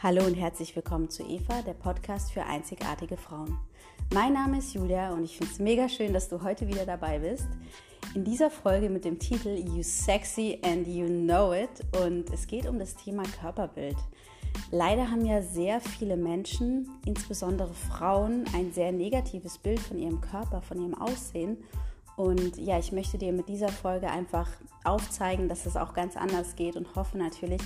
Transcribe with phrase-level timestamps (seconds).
[0.00, 3.58] Hallo und herzlich willkommen zu Eva, der Podcast für einzigartige Frauen.
[4.14, 7.18] Mein Name ist Julia und ich finde es mega schön, dass du heute wieder dabei
[7.18, 7.48] bist.
[8.14, 12.68] In dieser Folge mit dem Titel You Sexy and You Know It und es geht
[12.68, 13.96] um das Thema Körperbild.
[14.70, 20.62] Leider haben ja sehr viele Menschen, insbesondere Frauen, ein sehr negatives Bild von ihrem Körper,
[20.62, 21.56] von ihrem Aussehen.
[22.14, 24.48] Und ja, ich möchte dir mit dieser Folge einfach
[24.84, 27.62] aufzeigen, dass es auch ganz anders geht und hoffe natürlich,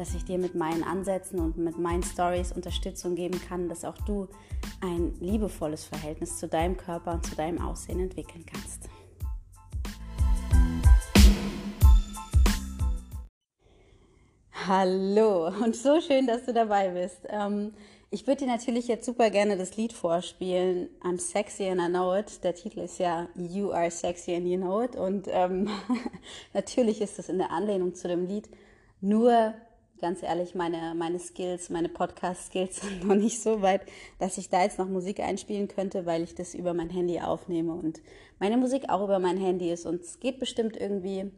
[0.00, 3.98] dass ich dir mit meinen Ansätzen und mit meinen Stories Unterstützung geben kann, dass auch
[4.06, 4.28] du
[4.80, 8.88] ein liebevolles Verhältnis zu deinem Körper und zu deinem Aussehen entwickeln kannst.
[14.66, 17.20] Hallo und so schön, dass du dabei bist.
[17.28, 17.74] Ähm,
[18.10, 22.16] ich würde dir natürlich jetzt super gerne das Lied vorspielen, I'm Sexy and I Know
[22.16, 22.42] It.
[22.42, 25.68] Der Titel ist ja You Are Sexy and You Know It und ähm,
[26.54, 28.48] natürlich ist es in der Anlehnung zu dem Lied.
[29.02, 29.54] Nur
[30.00, 33.82] ganz ehrlich, meine, meine Skills, meine Podcast-Skills sind noch nicht so weit,
[34.18, 37.72] dass ich da jetzt noch Musik einspielen könnte, weil ich das über mein Handy aufnehme
[37.72, 38.00] und
[38.38, 41.30] meine Musik auch über mein Handy ist und es geht bestimmt irgendwie.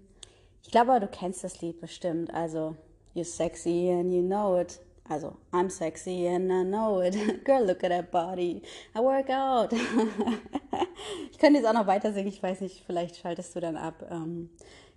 [0.62, 2.32] Ich glaube du kennst das Lied bestimmt.
[2.32, 2.76] Also,
[3.14, 4.80] you're sexy and you know it.
[5.08, 7.16] Also, I'm sexy and I know it.
[7.44, 8.62] Girl, look at that body.
[8.94, 9.72] I work out.
[11.30, 12.28] ich könnte jetzt auch noch weiter singen.
[12.28, 14.06] Ich weiß nicht, vielleicht schaltest du dann ab.
[14.10, 14.50] Ähm,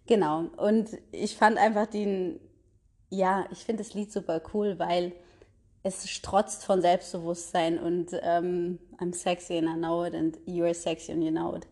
[0.06, 0.46] genau.
[0.58, 2.40] Und ich fand einfach den,
[3.16, 5.14] ja, ich finde das Lied super cool, weil
[5.84, 11.12] es strotzt von Selbstbewusstsein und ähm, I'm sexy and I know it and you're sexy
[11.12, 11.68] and you know it.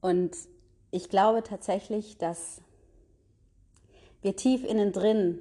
[0.00, 0.36] Und
[0.90, 2.60] ich glaube tatsächlich, dass
[4.20, 5.38] wir tief innen drin,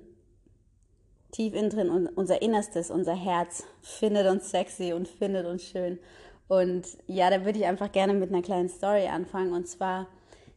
[1.31, 5.99] tief innen drin, unser Innerstes, unser Herz findet uns sexy und findet uns schön.
[6.47, 9.51] Und ja, da würde ich einfach gerne mit einer kleinen Story anfangen.
[9.51, 10.07] Und zwar,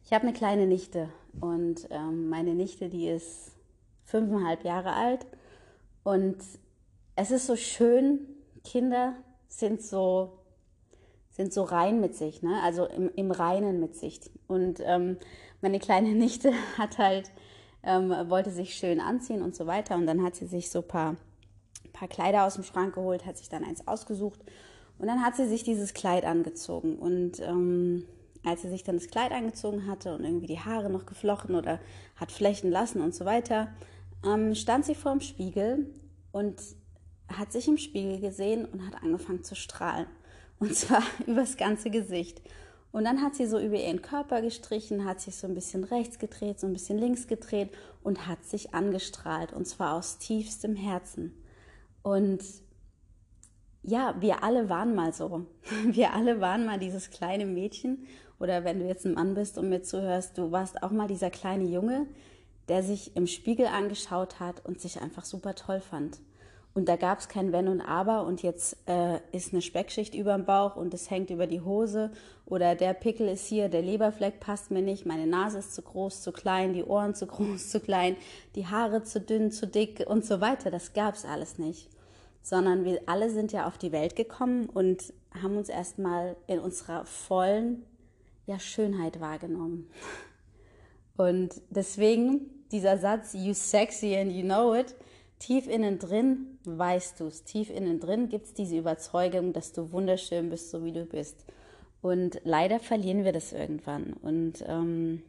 [0.05, 1.09] ich habe eine kleine Nichte
[1.41, 3.51] und ähm, meine Nichte, die ist
[4.11, 5.25] fünfeinhalb Jahre alt.
[6.03, 6.37] Und
[7.15, 8.19] es ist so schön,
[8.63, 9.15] Kinder
[9.47, 10.39] sind so,
[11.31, 12.61] sind so rein mit sich, ne?
[12.63, 14.19] also im, im Reinen mit sich.
[14.47, 15.17] Und ähm,
[15.61, 17.31] meine kleine Nichte hat halt,
[17.83, 19.95] ähm, wollte sich schön anziehen und so weiter.
[19.95, 21.15] Und dann hat sie sich so ein paar,
[21.93, 24.39] paar Kleider aus dem Schrank geholt, hat sich dann eins ausgesucht.
[24.99, 26.97] Und dann hat sie sich dieses Kleid angezogen.
[26.97, 28.05] Und ähm,
[28.43, 31.79] als sie sich dann das Kleid angezogen hatte und irgendwie die Haare noch geflochten oder
[32.15, 33.69] hat flechten lassen und so weiter,
[34.25, 35.93] ähm, stand sie vor dem Spiegel
[36.31, 36.61] und
[37.27, 40.07] hat sich im Spiegel gesehen und hat angefangen zu strahlen.
[40.59, 42.41] Und zwar übers ganze Gesicht.
[42.91, 46.19] Und dann hat sie so über ihren Körper gestrichen, hat sich so ein bisschen rechts
[46.19, 47.69] gedreht, so ein bisschen links gedreht
[48.03, 49.53] und hat sich angestrahlt.
[49.53, 51.33] Und zwar aus tiefstem Herzen.
[52.03, 52.43] Und
[53.83, 55.47] ja, wir alle waren mal so.
[55.85, 58.05] Wir alle waren mal dieses kleine Mädchen.
[58.39, 61.29] Oder wenn du jetzt ein Mann bist und mir zuhörst, du warst auch mal dieser
[61.29, 62.07] kleine Junge,
[62.71, 66.19] der sich im Spiegel angeschaut hat und sich einfach super toll fand.
[66.73, 70.33] Und da gab es kein Wenn und Aber und jetzt äh, ist eine Speckschicht über
[70.33, 72.11] dem Bauch und es hängt über die Hose
[72.45, 76.21] oder der Pickel ist hier, der Leberfleck passt mir nicht, meine Nase ist zu groß,
[76.21, 78.15] zu klein, die Ohren zu groß, zu klein,
[78.55, 80.71] die Haare zu dünn, zu dick und so weiter.
[80.71, 81.89] Das gab es alles nicht.
[82.41, 87.03] Sondern wir alle sind ja auf die Welt gekommen und haben uns erstmal in unserer
[87.03, 87.83] vollen
[88.45, 89.89] ja, Schönheit wahrgenommen.
[91.17, 94.95] Und deswegen dieser Satz, you sexy and you know it,
[95.39, 97.43] tief innen drin weißt du es.
[97.43, 101.45] Tief innen drin gibt es diese Überzeugung, dass du wunderschön bist, so wie du bist.
[102.01, 104.13] Und leider verlieren wir das irgendwann.
[104.21, 105.21] Und ähm,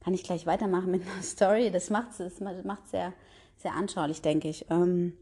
[0.00, 1.70] kann ich gleich weitermachen mit einer Story.
[1.70, 3.12] Das macht es macht sehr,
[3.56, 4.66] sehr anschaulich, denke ich.
[4.70, 5.14] Ähm,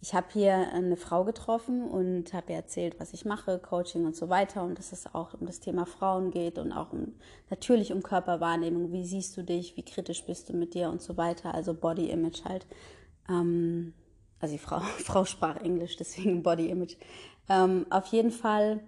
[0.00, 4.14] ich habe hier eine Frau getroffen und habe ihr erzählt, was ich mache, Coaching und
[4.14, 7.14] so weiter und dass es auch um das Thema Frauen geht und auch um,
[7.50, 8.92] natürlich um Körperwahrnehmung.
[8.92, 9.76] Wie siehst du dich?
[9.76, 11.52] Wie kritisch bist du mit dir und so weiter?
[11.52, 12.66] Also Body Image halt.
[13.28, 13.92] Ähm,
[14.38, 16.96] also die Frau, Frau sprach Englisch, deswegen Body Image.
[17.48, 18.80] Ähm, auf jeden Fall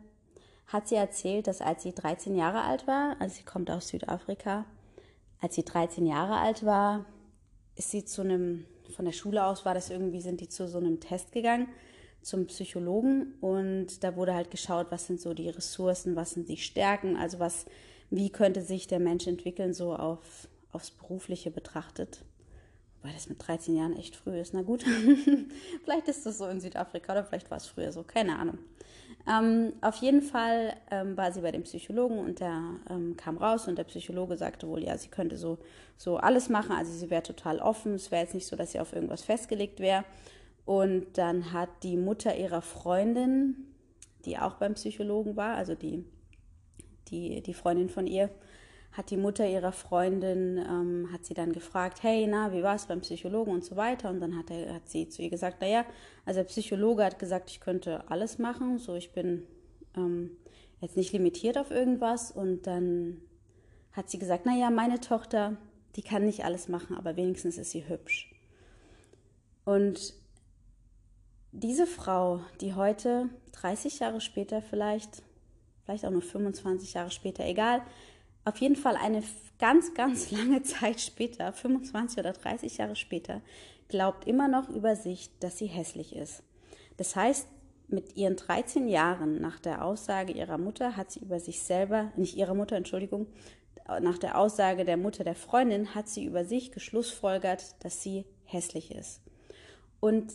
[0.69, 4.65] hat sie erzählt, dass als sie 13 Jahre alt war, also sie kommt aus Südafrika,
[5.41, 7.05] als sie 13 Jahre alt war,
[7.75, 10.79] ist sie zu einem von der Schule aus war das irgendwie, sind die zu so
[10.79, 11.69] einem Test gegangen
[12.23, 16.59] zum Psychologen und da wurde halt geschaut, was sind so die Ressourcen, was sind die
[16.59, 17.65] Stärken, also was,
[18.11, 22.23] wie könnte sich der Mensch entwickeln, so auf, aufs Berufliche betrachtet.
[23.03, 24.53] Weil das mit 13 Jahren echt früh ist.
[24.53, 24.85] Na gut,
[25.85, 28.59] vielleicht ist das so in Südafrika oder vielleicht war es früher so, keine Ahnung.
[29.29, 33.69] Ähm, auf jeden Fall ähm, war sie bei dem Psychologen und der ähm, kam raus
[33.69, 35.59] und der Psychologe sagte wohl, ja, sie könnte so,
[35.97, 38.81] so alles machen, also sie wäre total offen, es wäre jetzt nicht so, dass sie
[38.81, 40.05] auf irgendwas festgelegt wäre.
[40.65, 43.57] Und dann hat die Mutter ihrer Freundin,
[44.25, 46.05] die auch beim Psychologen war, also die,
[47.09, 48.31] die, die Freundin von ihr,
[48.93, 52.87] hat die Mutter ihrer Freundin, ähm, hat sie dann gefragt, hey, na, wie war es
[52.87, 54.11] beim Psychologen und so weiter.
[54.11, 55.85] Und dann hat, er, hat sie zu ihr gesagt, naja,
[56.25, 59.45] also der Psychologe hat gesagt, ich könnte alles machen, so ich bin
[59.97, 60.31] ähm,
[60.81, 62.33] jetzt nicht limitiert auf irgendwas.
[62.33, 63.21] Und dann
[63.93, 65.57] hat sie gesagt, naja, meine Tochter,
[65.97, 68.35] die kann nicht alles machen, aber wenigstens ist sie hübsch.
[69.65, 70.15] Und
[71.53, 75.23] diese Frau, die heute 30 Jahre später vielleicht,
[75.85, 77.83] vielleicht auch nur 25 Jahre später, egal,
[78.45, 79.23] auf jeden Fall eine
[79.59, 83.43] ganz, ganz lange Zeit später, 25 oder 30 Jahre später,
[83.89, 86.43] glaubt immer noch über sich, dass sie hässlich ist.
[86.97, 87.49] Das heißt,
[87.89, 92.37] mit ihren 13 Jahren nach der Aussage ihrer Mutter hat sie über sich selber, nicht
[92.37, 93.27] ihrer Mutter, Entschuldigung,
[94.01, 98.95] nach der Aussage der Mutter der Freundin hat sie über sich geschlussfolgert, dass sie hässlich
[98.95, 99.21] ist.
[99.99, 100.33] Und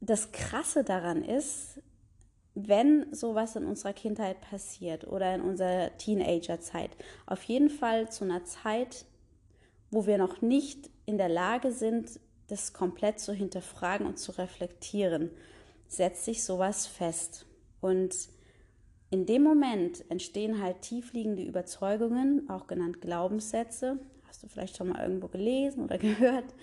[0.00, 1.80] das Krasse daran ist,
[2.54, 6.90] wenn sowas in unserer Kindheit passiert oder in unserer Teenagerzeit,
[7.26, 9.06] auf jeden Fall zu einer Zeit,
[9.90, 15.30] wo wir noch nicht in der Lage sind, das komplett zu hinterfragen und zu reflektieren,
[15.88, 17.46] setzt sich sowas fest.
[17.80, 18.14] Und
[19.10, 23.98] in dem Moment entstehen halt tiefliegende Überzeugungen, auch genannt Glaubenssätze.
[24.28, 26.54] Hast du vielleicht schon mal irgendwo gelesen oder gehört?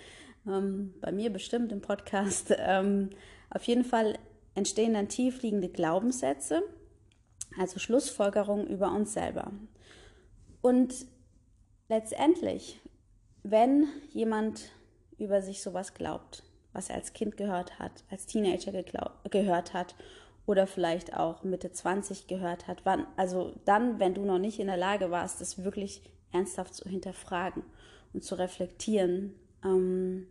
[0.46, 2.54] Ähm, bei mir bestimmt im Podcast.
[2.56, 3.10] Ähm,
[3.50, 4.18] auf jeden Fall
[4.54, 6.62] entstehen dann tiefliegende Glaubenssätze,
[7.58, 9.52] also Schlussfolgerungen über uns selber.
[10.60, 11.06] Und
[11.88, 12.80] letztendlich,
[13.42, 14.70] wenn jemand
[15.18, 16.42] über sich sowas glaubt,
[16.72, 18.72] was er als Kind gehört hat, als Teenager
[19.30, 19.94] gehört hat
[20.46, 24.68] oder vielleicht auch Mitte 20 gehört hat, wann, also dann, wenn du noch nicht in
[24.68, 26.02] der Lage warst, das wirklich
[26.32, 27.64] ernsthaft zu hinterfragen
[28.12, 30.26] und zu reflektieren, ähm,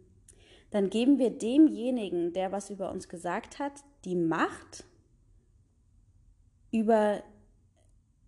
[0.71, 4.85] dann geben wir demjenigen, der was über uns gesagt hat, die Macht
[6.71, 7.23] über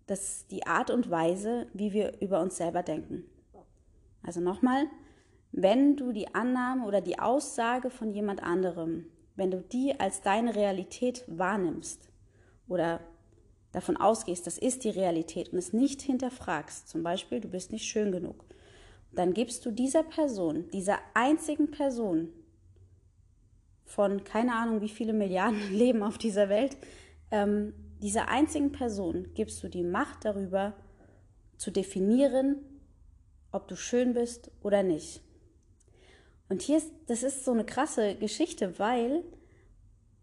[0.06, 3.24] das, die Art und Weise, wie wir über uns selber denken.
[4.22, 4.86] Also nochmal,
[5.52, 10.54] wenn du die Annahme oder die Aussage von jemand anderem, wenn du die als deine
[10.54, 12.08] Realität wahrnimmst
[12.68, 13.00] oder
[13.72, 17.86] davon ausgehst, das ist die Realität und es nicht hinterfragst, zum Beispiel, du bist nicht
[17.86, 18.44] schön genug,
[19.12, 22.28] dann gibst du dieser Person, dieser einzigen Person
[23.94, 26.76] von keine Ahnung wie viele Milliarden Leben auf dieser Welt,
[27.30, 30.72] ähm, dieser einzigen Person gibst du die Macht darüber
[31.56, 32.56] zu definieren,
[33.52, 35.20] ob du schön bist oder nicht.
[36.48, 39.22] Und hier ist, das ist so eine krasse Geschichte, weil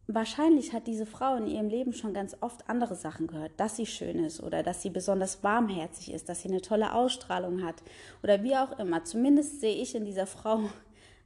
[0.07, 3.85] wahrscheinlich hat diese Frau in ihrem Leben schon ganz oft andere Sachen gehört, dass sie
[3.85, 7.83] schön ist oder dass sie besonders warmherzig ist, dass sie eine tolle Ausstrahlung hat
[8.23, 9.03] oder wie auch immer.
[9.03, 10.69] Zumindest sehe ich in dieser Frau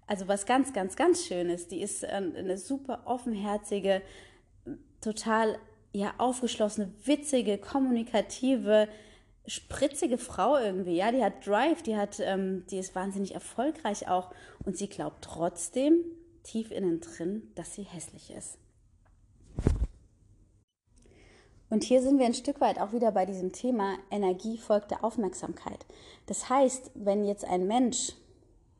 [0.08, 1.68] also was ganz, ganz, ganz Schönes.
[1.68, 4.02] Die ist ähm, eine super offenherzige,
[5.02, 5.58] total
[5.92, 8.88] ja aufgeschlossene, witzige, kommunikative,
[9.46, 10.96] spritzige Frau irgendwie.
[10.96, 14.32] Ja, die hat Drive, die hat, ähm, die ist wahnsinnig erfolgreich auch
[14.66, 16.04] und sie glaubt trotzdem
[16.44, 18.58] tief innen drin, dass sie hässlich ist.
[21.70, 25.04] Und hier sind wir ein Stück weit auch wieder bei diesem Thema Energie folgt der
[25.04, 25.88] Aufmerksamkeit.
[26.28, 28.14] Das heißt, wenn jetzt ein Mensch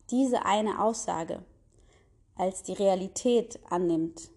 [0.10, 1.44] diese eine Aussage
[2.36, 4.30] als die Realität annimmt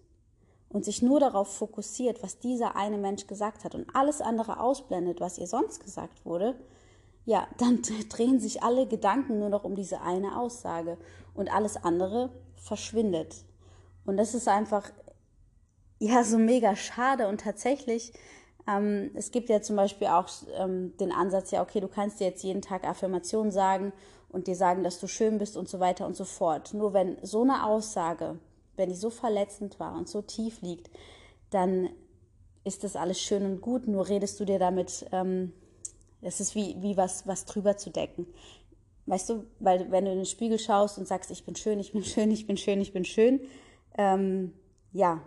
[0.69, 5.19] und sich nur darauf fokussiert, was dieser eine Mensch gesagt hat und alles andere ausblendet,
[5.19, 6.55] was ihr sonst gesagt wurde,
[7.25, 10.97] ja, dann drehen sich alle Gedanken nur noch um diese eine Aussage
[11.33, 13.43] und alles andere verschwindet.
[14.05, 14.89] Und das ist einfach,
[15.99, 18.13] ja, so mega schade und tatsächlich,
[18.67, 22.27] ähm, es gibt ja zum Beispiel auch ähm, den Ansatz, ja, okay, du kannst dir
[22.27, 23.93] jetzt jeden Tag Affirmationen sagen
[24.29, 26.73] und dir sagen, dass du schön bist und so weiter und so fort.
[26.73, 28.39] Nur wenn so eine Aussage,
[28.75, 30.89] wenn die so verletzend war und so tief liegt,
[31.49, 31.89] dann
[32.63, 35.53] ist das alles schön und gut, nur redest du dir damit, ähm,
[36.21, 38.27] es ist wie, wie was, was drüber zu decken.
[39.05, 41.93] Weißt du, weil wenn du in den Spiegel schaust und sagst, ich bin schön, ich
[41.93, 43.39] bin schön, ich bin schön, ich bin schön,
[43.97, 44.53] ähm,
[44.91, 45.21] ja,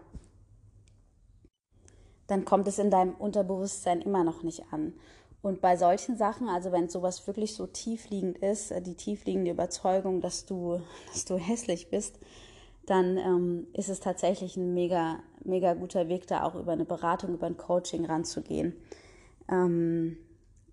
[2.26, 4.92] dann kommt es in deinem Unterbewusstsein immer noch nicht an.
[5.42, 10.20] Und bei solchen Sachen, also wenn sowas wirklich so tiefliegend ist, äh, die tiefliegende Überzeugung,
[10.20, 10.80] dass du,
[11.12, 12.18] dass du hässlich bist,
[12.86, 17.34] dann ähm, ist es tatsächlich ein mega, mega guter Weg, da auch über eine Beratung,
[17.34, 18.74] über ein Coaching ranzugehen.
[19.50, 20.16] Ähm,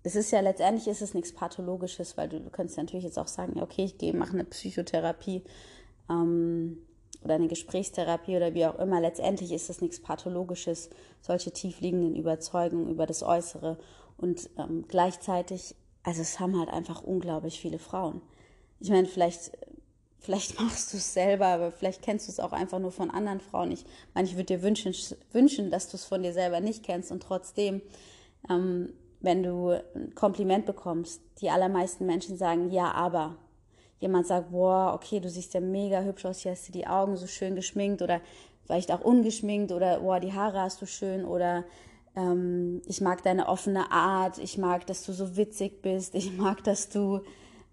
[0.02, 3.28] es ist ja letztendlich ist es nichts Pathologisches, weil du, du könntest natürlich jetzt auch
[3.28, 5.44] sagen, okay, ich gehe, mache eine Psychotherapie
[6.10, 6.78] ähm,
[7.22, 9.00] oder eine Gesprächstherapie oder wie auch immer.
[9.00, 13.78] Letztendlich ist es nichts Pathologisches, solche tiefliegenden Überzeugungen über das Äußere.
[14.18, 18.20] Und ähm, gleichzeitig, also es haben halt einfach unglaublich viele Frauen.
[18.80, 19.52] Ich meine, vielleicht,
[20.18, 23.40] vielleicht machst du es selber, aber vielleicht kennst du es auch einfach nur von anderen
[23.40, 23.72] Frauen.
[23.72, 24.94] Ich meine, ich würde dir wünschen,
[25.32, 27.80] wünschen, dass du es von dir selber nicht kennst und trotzdem
[28.50, 33.36] ähm, wenn du ein Kompliment bekommst, die allermeisten Menschen sagen, ja, aber.
[34.00, 37.16] Jemand sagt, boah, okay, du siehst ja mega hübsch aus, hier hast du die Augen
[37.16, 38.20] so schön geschminkt oder
[38.64, 41.64] vielleicht auch ungeschminkt oder boah, die Haare hast du schön oder
[42.18, 46.64] ähm, ich mag deine offene Art, ich mag, dass du so witzig bist, ich mag,
[46.64, 47.20] dass du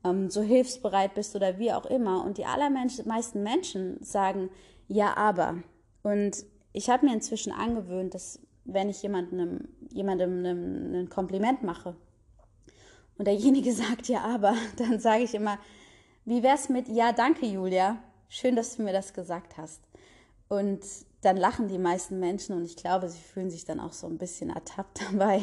[0.04, 2.24] ähm, so hilfsbereit bist oder wie auch immer.
[2.24, 4.50] Und die allermeisten Menschen sagen,
[4.88, 5.58] ja, aber.
[6.04, 11.96] Und ich habe mir inzwischen angewöhnt, dass wenn ich jemandem, jemandem ein Kompliment mache
[13.18, 15.58] und derjenige sagt ja, aber, dann sage ich immer,
[16.26, 17.98] wie wär's mit ja, danke Julia,
[18.30, 19.82] schön, dass du mir das gesagt hast.
[20.48, 20.82] Und
[21.26, 24.18] dann lachen die meisten Menschen und ich glaube, sie fühlen sich dann auch so ein
[24.18, 25.42] bisschen ertappt dabei,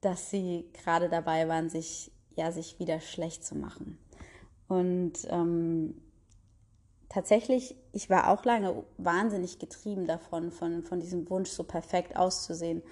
[0.00, 3.98] dass sie gerade dabei waren, sich ja sich wieder schlecht zu machen.
[4.66, 6.00] Und ähm,
[7.08, 12.82] tatsächlich, ich war auch lange wahnsinnig getrieben davon, von, von diesem Wunsch, so perfekt auszusehen.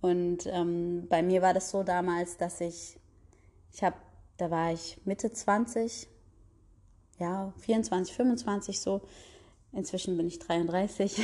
[0.00, 2.98] Und ähm, bei mir war das so damals, dass ich,
[3.72, 3.96] ich habe,
[4.36, 6.08] da war ich Mitte 20,
[7.18, 9.02] ja, 24, 25 so.
[9.74, 11.20] Inzwischen bin ich 33.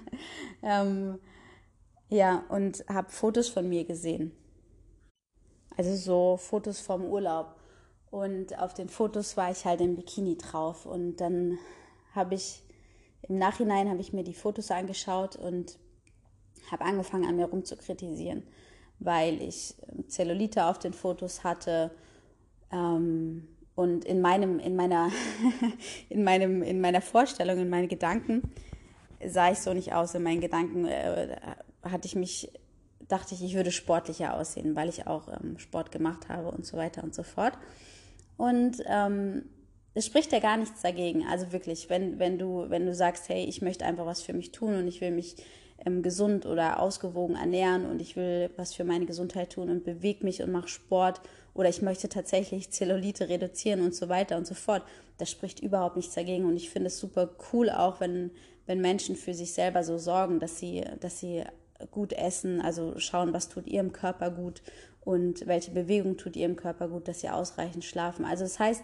[0.62, 1.18] ähm,
[2.08, 4.32] ja, und habe Fotos von mir gesehen.
[5.76, 7.56] Also so Fotos vom Urlaub.
[8.10, 10.86] Und auf den Fotos war ich halt im Bikini drauf.
[10.86, 11.58] Und dann
[12.14, 12.62] habe ich
[13.22, 15.78] im Nachhinein habe ich mir die Fotos angeschaut und
[16.70, 18.42] habe angefangen an mir rumzukritisieren,
[18.98, 19.74] weil ich
[20.08, 21.92] Zellulite auf den Fotos hatte
[22.72, 25.10] ähm, und in meinem in meiner
[26.08, 28.42] in meinem in meiner Vorstellung in meinen Gedanken
[29.26, 30.14] sah ich so nicht aus.
[30.14, 31.36] In meinen Gedanken äh,
[31.82, 32.52] hatte ich mich
[33.08, 36.76] dachte ich, ich würde sportlicher aussehen, weil ich auch ähm, Sport gemacht habe und so
[36.76, 37.52] weiter und so fort.
[38.36, 39.44] Und ähm,
[39.94, 41.26] es spricht ja gar nichts dagegen.
[41.26, 44.52] Also wirklich, wenn, wenn, du, wenn du sagst, hey, ich möchte einfach was für mich
[44.52, 45.36] tun und ich will mich
[45.84, 50.24] ähm, gesund oder ausgewogen ernähren und ich will was für meine Gesundheit tun und bewege
[50.24, 51.20] mich und mache Sport
[51.54, 54.82] oder ich möchte tatsächlich Zellulite reduzieren und so weiter und so fort.
[55.18, 58.30] Das spricht überhaupt nichts dagegen und ich finde es super cool auch, wenn,
[58.66, 61.44] wenn Menschen für sich selber so sorgen, dass sie, dass sie
[61.90, 64.62] gut essen, also schauen, was tut ihrem Körper gut
[65.04, 68.24] und welche Bewegung tut ihrem Körper gut, dass sie ausreichend schlafen.
[68.24, 68.82] Also das heißt,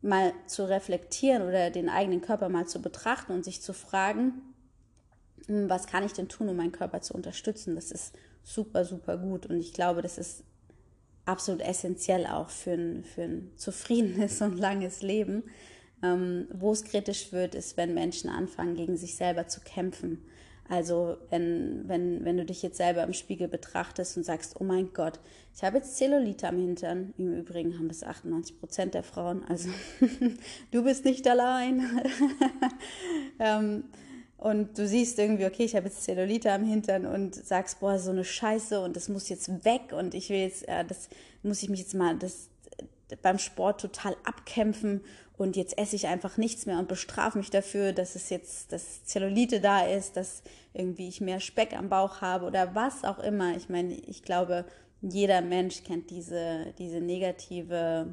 [0.00, 4.54] mal zu reflektieren oder den eigenen Körper mal zu betrachten und sich zu fragen,
[5.46, 7.74] hm, was kann ich denn tun, um meinen Körper zu unterstützen?
[7.74, 10.44] Das ist super, super gut und ich glaube, das ist
[11.24, 15.44] absolut essentiell auch für ein, für ein zufriedenes und langes Leben.
[16.02, 20.24] Ähm, wo es kritisch wird, ist, wenn Menschen anfangen, gegen sich selber zu kämpfen
[20.72, 24.94] also wenn, wenn, wenn du dich jetzt selber im Spiegel betrachtest und sagst, oh mein
[24.94, 25.20] Gott,
[25.54, 27.12] ich habe jetzt Zellulite am Hintern.
[27.18, 29.44] Im Übrigen haben das 98 Prozent der Frauen.
[29.48, 29.68] Also
[30.70, 32.00] du bist nicht allein.
[33.38, 33.84] ähm,
[34.42, 38.10] und du siehst irgendwie, okay, ich habe jetzt Zellulite am Hintern und sagst, boah, so
[38.10, 41.08] eine Scheiße und das muss jetzt weg und ich will jetzt, äh, das
[41.44, 42.48] muss ich mich jetzt mal, das
[43.22, 45.02] beim Sport total abkämpfen
[45.36, 49.04] und jetzt esse ich einfach nichts mehr und bestrafe mich dafür, dass es jetzt, dass
[49.04, 50.42] Zellulite da ist, dass
[50.74, 53.56] irgendwie ich mehr Speck am Bauch habe oder was auch immer.
[53.56, 54.64] Ich meine, ich glaube,
[55.02, 58.12] jeder Mensch kennt diese, diese negative,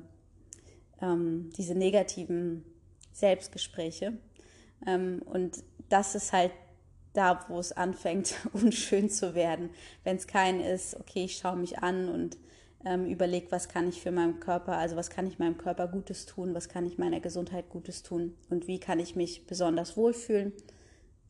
[1.02, 2.66] ähm, diese negativen
[3.14, 4.14] Selbstgespräche.
[4.86, 6.52] Ähm, und das ist halt
[7.14, 9.70] da, wo es anfängt, unschön zu werden.
[10.04, 12.38] Wenn es kein ist, okay, ich schaue mich an und
[12.86, 16.26] ähm, überlege, was kann ich für meinen Körper, also was kann ich meinem Körper Gutes
[16.26, 20.54] tun, was kann ich meiner Gesundheit Gutes tun und wie kann ich mich besonders wohlfühlen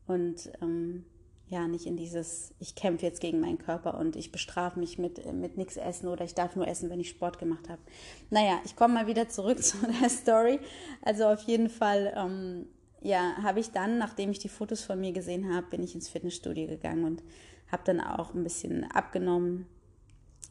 [0.06, 1.04] und ähm,
[1.50, 5.24] ja, nicht in dieses, ich kämpfe jetzt gegen meinen Körper und ich bestrafe mich mit,
[5.34, 7.82] mit nichts essen oder ich darf nur essen, wenn ich Sport gemacht habe.
[8.30, 10.60] Naja, ich komme mal wieder zurück zu der Story.
[11.02, 12.66] Also auf jeden Fall, ähm,
[13.00, 16.08] ja, habe ich dann, nachdem ich die Fotos von mir gesehen habe, bin ich ins
[16.08, 17.22] Fitnessstudio gegangen und
[17.70, 19.66] habe dann auch ein bisschen abgenommen,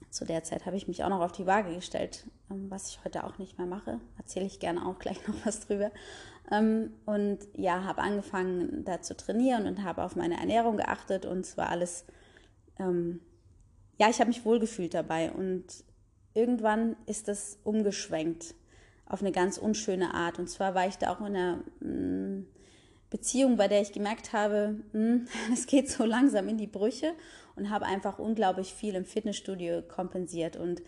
[0.09, 3.03] zu der Zeit habe ich mich auch noch auf die Waage gestellt, ähm, was ich
[3.05, 3.99] heute auch nicht mehr mache.
[4.17, 5.91] Erzähle ich gerne auch gleich noch was drüber.
[6.51, 11.41] Ähm, und ja, habe angefangen da zu trainieren und habe auf meine Ernährung geachtet und
[11.41, 12.05] es war alles,
[12.79, 13.21] ähm,
[13.99, 15.65] ja, ich habe mich wohlgefühlt dabei und
[16.33, 18.55] irgendwann ist das umgeschwenkt
[19.09, 20.39] auf eine ganz unschöne Art.
[20.39, 22.45] Und zwar war ich da auch in einer mm,
[23.09, 27.13] Beziehung, bei der ich gemerkt habe, mm, es geht so langsam in die Brüche
[27.55, 30.81] und habe einfach unglaublich viel im Fitnessstudio kompensiert und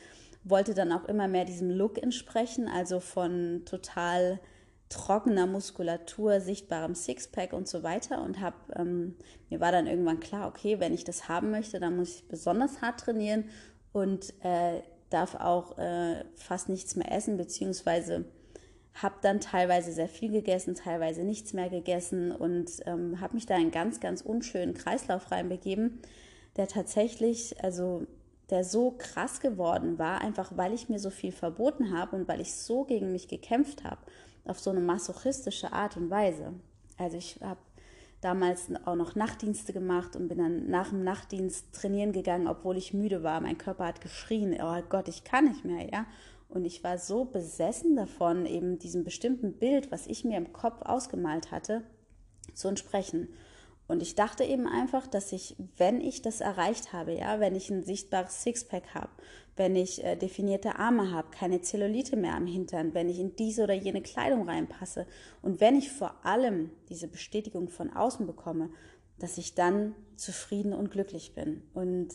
[0.44, 4.40] wollte dann auch immer mehr diesem Look entsprechen, also von total
[4.90, 9.16] trockener Muskulatur, sichtbarem Sixpack und so weiter und habe ähm,
[9.50, 12.82] mir war dann irgendwann klar, okay, wenn ich das haben möchte, dann muss ich besonders
[12.82, 13.46] hart trainieren
[13.94, 18.26] und äh, darf auch äh, fast nichts mehr essen, beziehungsweise
[18.94, 23.56] habe dann teilweise sehr viel gegessen, teilweise nichts mehr gegessen und ähm, habe mich da
[23.56, 26.00] in ganz, ganz unschönen Kreislauf reinbegeben,
[26.58, 28.06] der tatsächlich, also
[28.50, 32.42] der so krass geworden war, einfach weil ich mir so viel verboten habe und weil
[32.42, 34.02] ich so gegen mich gekämpft habe,
[34.46, 36.54] auf so eine masochistische Art und Weise.
[36.98, 37.60] Also ich habe
[38.22, 42.94] damals auch noch Nachtdienste gemacht und bin dann nach dem Nachtdienst trainieren gegangen, obwohl ich
[42.94, 43.42] müde war.
[43.42, 46.06] Mein Körper hat geschrien, oh Gott, ich kann nicht mehr, ja.
[46.48, 50.82] Und ich war so besessen davon, eben diesem bestimmten Bild, was ich mir im Kopf
[50.82, 51.84] ausgemalt hatte,
[52.54, 53.30] zu entsprechen.
[53.92, 57.70] Und ich dachte eben einfach, dass ich, wenn ich das erreicht habe, ja, wenn ich
[57.70, 59.10] ein sichtbares Sixpack habe,
[59.58, 63.64] wenn ich äh, definierte Arme habe, keine Zellulite mehr am Hintern, wenn ich in diese
[63.64, 65.08] oder jene Kleidung reinpasse
[65.42, 68.70] und wenn ich vor allem diese Bestätigung von außen bekomme,
[69.20, 71.62] dass ich dann zufrieden und glücklich bin.
[71.74, 72.14] Und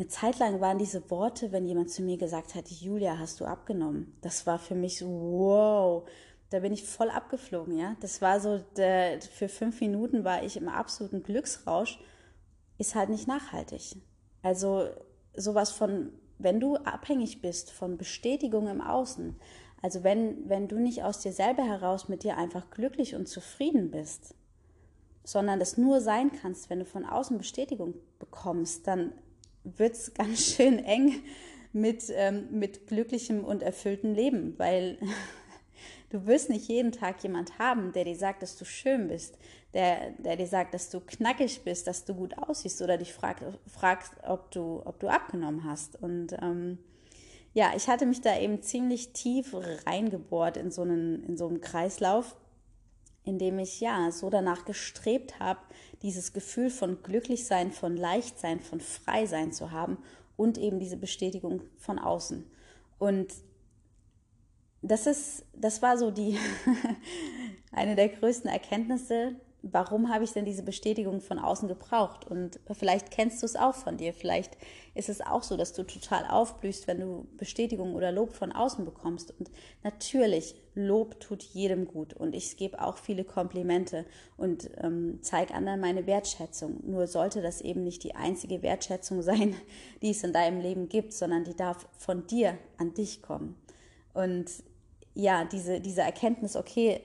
[0.00, 3.44] eine Zeit lang waren diese Worte, wenn jemand zu mir gesagt hat, Julia, hast du
[3.44, 4.16] abgenommen?
[4.20, 6.08] Das war für mich so, wow,
[6.50, 7.96] da bin ich voll abgeflogen, ja.
[8.00, 12.00] Das war so, der, für fünf Minuten war ich im absoluten Glücksrausch,
[12.78, 13.96] ist halt nicht nachhaltig.
[14.42, 14.88] Also
[15.34, 19.36] sowas von, wenn du abhängig bist von Bestätigung im Außen,
[19.82, 23.90] also wenn, wenn du nicht aus dir selber heraus mit dir einfach glücklich und zufrieden
[23.90, 24.34] bist,
[25.24, 29.12] sondern das nur sein kannst, wenn du von außen Bestätigung bekommst, dann
[29.64, 31.22] wird es ganz schön eng
[31.72, 34.98] mit, ähm, mit glücklichem und erfülltem Leben, weil
[36.10, 39.36] Du wirst nicht jeden Tag jemand haben, der dir sagt, dass du schön bist,
[39.74, 43.44] der, der dir sagt, dass du knackig bist, dass du gut aussiehst oder dich fragt,
[43.66, 46.00] fragst, ob du, ob du abgenommen hast.
[46.00, 46.78] Und ähm,
[47.52, 49.54] ja, ich hatte mich da eben ziemlich tief
[49.86, 52.36] reingebohrt in so einen, in so einen Kreislauf,
[53.24, 55.60] in dem ich ja so danach gestrebt habe,
[56.00, 59.98] dieses Gefühl von Glücklichsein, von Leichtsein, von Freisein zu haben
[60.38, 62.50] und eben diese Bestätigung von außen.
[62.98, 63.34] Und
[64.82, 66.38] das ist, das war so die
[67.72, 69.36] eine der größten Erkenntnisse.
[69.62, 72.24] Warum habe ich denn diese Bestätigung von außen gebraucht?
[72.24, 74.14] Und vielleicht kennst du es auch von dir.
[74.14, 74.56] Vielleicht
[74.94, 78.84] ist es auch so, dass du total aufblühst, wenn du Bestätigung oder Lob von außen
[78.84, 79.34] bekommst.
[79.36, 79.50] Und
[79.82, 82.14] natürlich, Lob tut jedem gut.
[82.14, 84.04] Und ich gebe auch viele Komplimente
[84.36, 86.78] und ähm, zeige anderen meine Wertschätzung.
[86.84, 89.56] Nur sollte das eben nicht die einzige Wertschätzung sein,
[90.02, 93.56] die es in deinem Leben gibt, sondern die darf von dir an dich kommen.
[94.14, 94.50] Und
[95.18, 97.00] ja, diese, diese Erkenntnis, okay,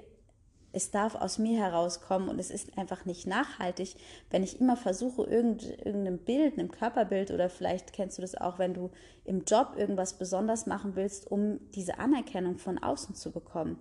[0.71, 3.95] es darf aus mir herauskommen und es ist einfach nicht nachhaltig,
[4.29, 8.59] wenn ich immer versuche, irgend, irgendeinem Bild, einem Körperbild oder vielleicht kennst du das auch,
[8.59, 8.91] wenn du
[9.25, 13.79] im Job irgendwas besonders machen willst, um diese Anerkennung von außen zu bekommen.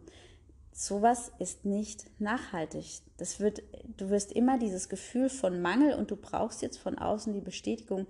[0.73, 3.03] Sowas ist nicht nachhaltig.
[3.18, 3.62] Das wird,
[3.99, 8.07] du wirst immer dieses Gefühl von Mangel und du brauchst jetzt von außen die Bestätigung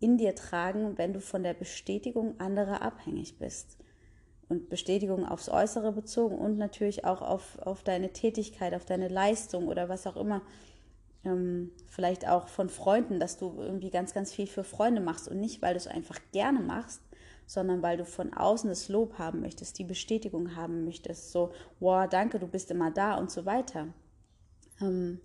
[0.00, 3.76] in dir tragen, wenn du von der Bestätigung anderer abhängig bist
[4.48, 9.68] und Bestätigung aufs Äußere bezogen und natürlich auch auf, auf deine Tätigkeit, auf deine Leistung
[9.68, 10.42] oder was auch immer.
[11.24, 15.38] Ähm, vielleicht auch von Freunden, dass du irgendwie ganz, ganz viel für Freunde machst und
[15.38, 17.02] nicht, weil du es einfach gerne machst,
[17.46, 22.08] sondern weil du von außen das Lob haben möchtest, die Bestätigung haben möchtest, so, wow,
[22.08, 23.88] danke, du bist immer da und so weiter.
[24.80, 25.20] Ähm,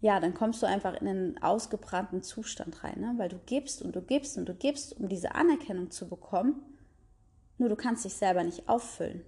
[0.00, 3.14] ja, dann kommst du einfach in einen ausgebrannten Zustand rein, ne?
[3.16, 6.60] weil du gibst und du gibst und du gibst, um diese Anerkennung zu bekommen
[7.58, 9.24] nur du kannst dich selber nicht auffüllen.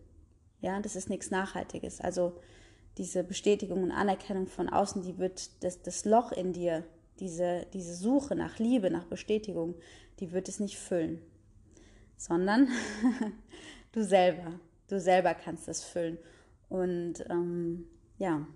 [0.61, 2.01] Ja, das ist nichts Nachhaltiges.
[2.01, 2.41] Also
[2.99, 6.85] diese Bestätigung und Anerkennung von außen, die wird das, das Loch in dir,
[7.21, 9.75] diese, diese Suche nach Liebe, nach Bestätigung,
[10.19, 11.21] die wird es nicht füllen.
[12.17, 12.69] Sondern
[13.93, 14.59] du selber,
[14.89, 16.19] du selber kannst es füllen.
[16.69, 17.87] Und ähm,
[18.19, 18.47] ja,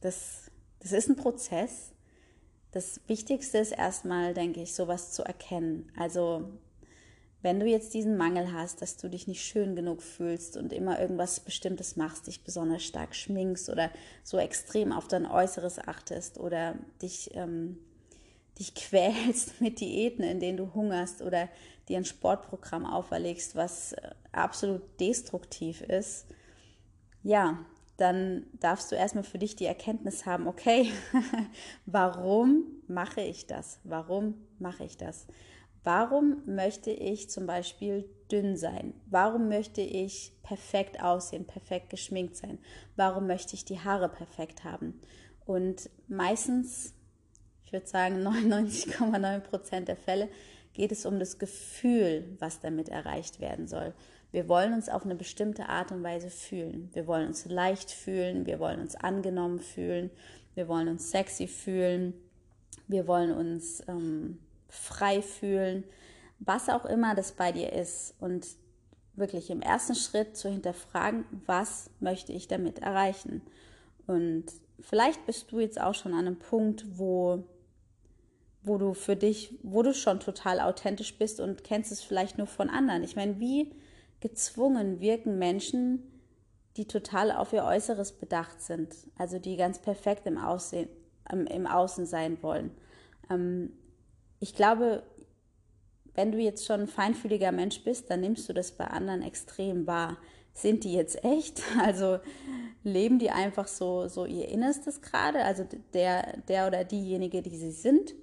[0.00, 1.92] das, das ist ein Prozess.
[2.70, 5.90] Das Wichtigste ist erstmal, denke ich, sowas zu erkennen.
[5.96, 6.52] Also
[7.40, 11.00] wenn du jetzt diesen Mangel hast, dass du dich nicht schön genug fühlst und immer
[11.00, 13.90] irgendwas Bestimmtes machst, dich besonders stark schminkst oder
[14.24, 17.78] so extrem auf dein Äußeres achtest oder dich, ähm,
[18.58, 21.48] dich quälst mit Diäten, in denen du hungerst oder
[21.88, 26.26] dir ein Sportprogramm auferlegst, was äh, absolut destruktiv ist,
[27.22, 27.58] ja,
[27.98, 30.92] dann darfst du erstmal für dich die Erkenntnis haben, okay,
[31.86, 33.80] warum mache ich das?
[33.82, 35.26] Warum mache ich das?
[35.84, 38.94] Warum möchte ich zum Beispiel dünn sein?
[39.06, 42.58] Warum möchte ich perfekt aussehen, perfekt geschminkt sein?
[42.96, 45.00] Warum möchte ich die Haare perfekt haben?
[45.46, 46.94] Und meistens,
[47.64, 50.28] ich würde sagen 99,9 Prozent der Fälle,
[50.74, 53.94] geht es um das Gefühl, was damit erreicht werden soll.
[54.30, 56.90] Wir wollen uns auf eine bestimmte Art und Weise fühlen.
[56.92, 60.10] Wir wollen uns leicht fühlen, wir wollen uns angenommen fühlen,
[60.54, 62.14] wir wollen uns sexy fühlen,
[62.88, 64.38] wir wollen uns ähm,
[64.68, 65.84] frei fühlen,
[66.38, 68.14] was auch immer das bei dir ist.
[68.20, 68.46] Und
[69.14, 73.42] wirklich im ersten Schritt zu hinterfragen, was möchte ich damit erreichen.
[74.06, 74.46] Und
[74.80, 77.44] vielleicht bist du jetzt auch schon an einem Punkt, wo,
[78.62, 82.46] wo du für dich, wo du schon total authentisch bist und kennst es vielleicht nur
[82.46, 83.02] von anderen.
[83.02, 83.72] Ich meine, wie
[84.20, 86.02] gezwungen wirken Menschen,
[86.76, 90.88] die total auf ihr Äußeres bedacht sind, also die ganz perfekt im, Aussehen,
[91.30, 92.70] im, Außen sein wollen.
[93.30, 93.72] Ähm,
[94.40, 95.02] ich glaube,
[96.14, 99.86] wenn du jetzt schon ein feinfühliger Mensch bist, dann nimmst du das bei anderen extrem
[99.86, 100.16] wahr.
[100.52, 101.62] Sind die jetzt echt?
[101.80, 102.18] Also
[102.82, 107.70] leben die einfach so, so ihr Innerstes gerade, also der, der oder diejenige, die sie
[107.70, 108.14] sind?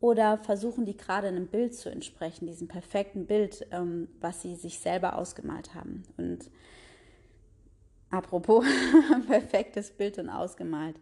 [0.00, 4.80] Oder versuchen die gerade einem Bild zu entsprechen, diesem perfekten Bild, ähm, was sie sich
[4.80, 6.02] selber ausgemalt haben?
[6.16, 6.50] Und
[8.10, 8.66] apropos
[9.28, 10.96] perfektes Bild und ausgemalt.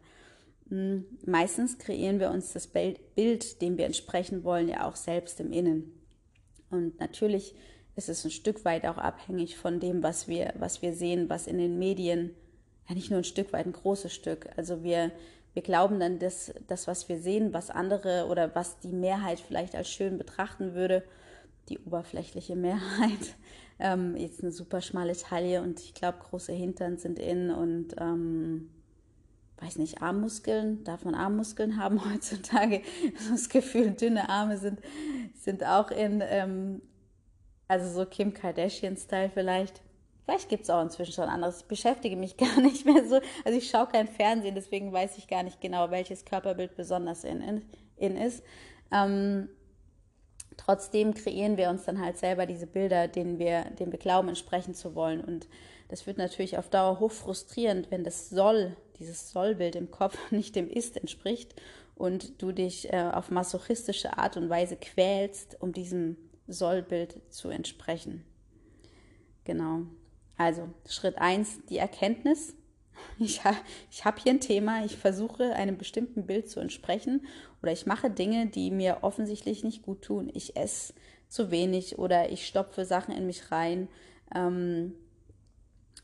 [0.70, 5.52] Hm, meistens kreieren wir uns das Bild, dem wir entsprechen wollen, ja auch selbst im
[5.52, 5.92] Innen.
[6.70, 7.54] Und natürlich
[7.96, 11.48] ist es ein Stück weit auch abhängig von dem, was wir, was wir sehen, was
[11.48, 12.34] in den Medien,
[12.88, 14.48] ja nicht nur ein Stück weit, ein großes Stück.
[14.56, 15.10] Also wir,
[15.54, 19.74] wir glauben dann, dass das, was wir sehen, was andere oder was die Mehrheit vielleicht
[19.74, 21.02] als schön betrachten würde,
[21.68, 23.34] die oberflächliche Mehrheit,
[23.80, 28.70] ähm, jetzt eine super schmale Taille und ich glaube, große Hintern sind in und ähm,
[29.60, 32.82] weiß nicht, Armmuskeln, darf man Armmuskeln haben heutzutage?
[33.30, 34.80] Das Gefühl, dünne Arme sind,
[35.34, 36.82] sind auch in, ähm,
[37.68, 39.82] also so Kim Kardashian-Style vielleicht.
[40.24, 41.62] Vielleicht gibt es auch inzwischen schon anderes.
[41.62, 43.20] Ich beschäftige mich gar nicht mehr so.
[43.44, 47.62] Also ich schaue kein Fernsehen, deswegen weiß ich gar nicht genau, welches Körperbild besonders in,
[47.96, 48.44] in, ist.
[48.92, 49.48] Ähm,
[50.56, 54.74] trotzdem kreieren wir uns dann halt selber diese Bilder, denen wir, denen wir glauben, entsprechen
[54.74, 55.20] zu wollen.
[55.20, 55.48] Und
[55.88, 60.54] das wird natürlich auf Dauer hoch frustrierend, wenn das soll, dieses Sollbild im Kopf nicht
[60.54, 61.54] dem Ist entspricht
[61.96, 68.24] und du dich äh, auf masochistische Art und Weise quälst, um diesem Sollbild zu entsprechen.
[69.44, 69.82] Genau.
[70.36, 72.54] Also Schritt 1, die Erkenntnis.
[73.18, 73.54] Ich, ha,
[73.90, 77.24] ich habe hier ein Thema, ich versuche einem bestimmten Bild zu entsprechen
[77.62, 80.30] oder ich mache Dinge, die mir offensichtlich nicht gut tun.
[80.34, 80.92] Ich esse
[81.26, 83.88] zu wenig oder ich stopfe Sachen in mich rein.
[84.34, 84.92] Ähm,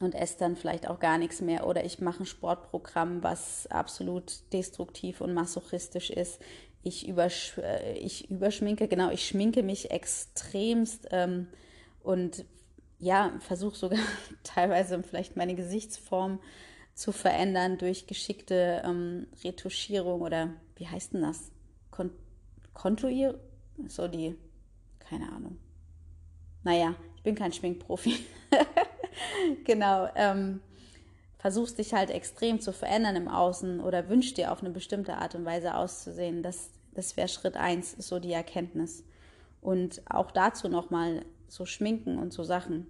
[0.01, 4.53] und esse dann vielleicht auch gar nichts mehr oder ich mache ein Sportprogramm, was absolut
[4.53, 6.41] destruktiv und masochistisch ist.
[6.83, 11.49] Ich, übersch äh, ich überschminke, genau, ich schminke mich extremst ähm,
[12.03, 12.45] und
[12.99, 13.99] ja, versuche sogar
[14.43, 16.41] teilweise vielleicht meine Gesichtsform
[16.95, 21.51] zu verändern durch geschickte ähm, Retuschierung oder wie heißt denn das?
[21.91, 22.11] Kon
[22.73, 23.39] Kontuier?
[23.89, 24.37] So die,
[24.99, 25.59] keine Ahnung.
[26.63, 28.17] Naja, ich bin kein Schminkprofi.
[29.65, 30.09] genau.
[30.15, 30.61] Ähm,
[31.39, 35.35] versuchst dich halt extrem zu verändern im Außen oder wünschst dir auf eine bestimmte Art
[35.35, 36.43] und Weise auszusehen.
[36.43, 39.05] Das, das wäre Schritt eins, so die Erkenntnis.
[39.61, 42.87] Und auch dazu nochmal so Schminken und so Sachen.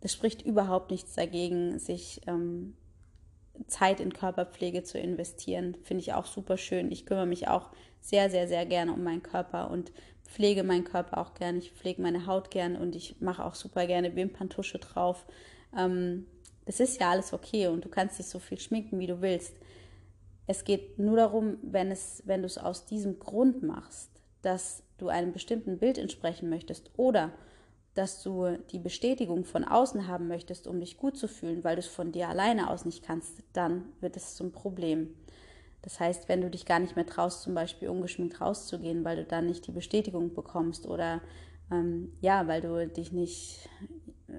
[0.00, 2.74] Das spricht überhaupt nichts dagegen, sich ähm,
[3.66, 5.76] Zeit in Körperpflege zu investieren.
[5.82, 6.90] Finde ich auch super schön.
[6.90, 9.92] Ich kümmere mich auch sehr, sehr, sehr gerne um meinen Körper und
[10.24, 11.58] pflege meinen Körper auch gerne.
[11.58, 15.26] Ich pflege meine Haut gern und ich mache auch super gerne Wimperntusche drauf.
[15.76, 16.26] Ähm,
[16.66, 19.54] das ist ja alles okay und du kannst dich so viel schminken, wie du willst.
[20.46, 24.10] Es geht nur darum, wenn, es, wenn du es aus diesem Grund machst,
[24.42, 27.32] dass du einem bestimmten Bild entsprechen möchtest oder
[27.94, 31.80] dass du die Bestätigung von außen haben möchtest, um dich gut zu fühlen, weil du
[31.80, 35.14] es von dir alleine aus nicht kannst, dann wird es zum Problem.
[35.84, 39.24] Das heißt, wenn du dich gar nicht mehr traust, zum Beispiel ungeschminkt rauszugehen, weil du
[39.24, 41.20] dann nicht die Bestätigung bekommst oder
[41.70, 43.68] ähm, ja, weil du dich nicht,
[44.28, 44.32] äh,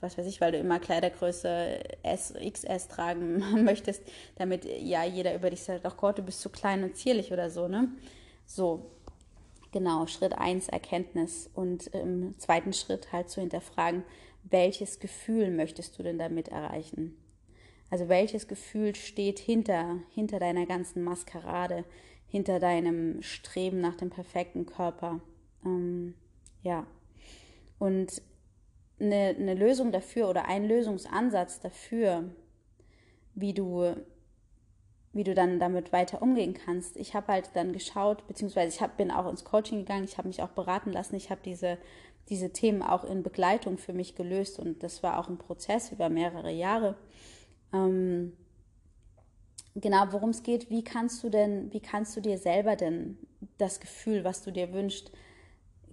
[0.00, 4.02] was weiß ich, weil du immer Kleidergröße S, XS tragen möchtest,
[4.36, 7.48] damit ja jeder über dich sagt, ach Gott, du bist zu klein und zierlich oder
[7.48, 7.88] so, ne?
[8.44, 8.90] So,
[9.70, 14.02] genau, Schritt 1 Erkenntnis und im zweiten Schritt halt zu hinterfragen,
[14.42, 17.16] welches Gefühl möchtest du denn damit erreichen?
[17.90, 21.84] Also welches Gefühl steht hinter, hinter deiner ganzen Maskerade,
[22.26, 25.20] hinter deinem Streben nach dem perfekten Körper?
[25.64, 26.14] Ähm,
[26.62, 26.86] ja.
[27.78, 28.22] Und
[29.00, 32.24] eine, eine Lösung dafür oder ein Lösungsansatz dafür,
[33.34, 33.94] wie du,
[35.12, 36.96] wie du dann damit weiter umgehen kannst.
[36.96, 40.28] Ich habe halt dann geschaut, beziehungsweise ich hab, bin auch ins Coaching gegangen, ich habe
[40.28, 41.78] mich auch beraten lassen, ich habe diese,
[42.28, 46.08] diese Themen auch in Begleitung für mich gelöst und das war auch ein Prozess über
[46.08, 46.96] mehrere Jahre
[47.72, 48.32] ähm,
[49.74, 53.18] genau, worum es geht, wie kannst du denn, wie kannst du dir selber denn
[53.58, 55.10] das Gefühl, was du dir wünschst,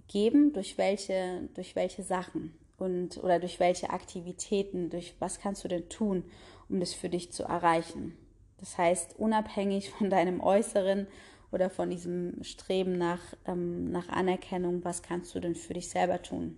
[0.08, 5.68] geben, durch welche, durch welche Sachen und oder durch welche Aktivitäten, durch was kannst du
[5.68, 6.24] denn tun,
[6.68, 8.16] um das für dich zu erreichen.
[8.58, 11.06] Das heißt, unabhängig von deinem Äußeren
[11.52, 16.22] oder von diesem Streben nach, ähm, nach Anerkennung, was kannst du denn für dich selber
[16.22, 16.56] tun?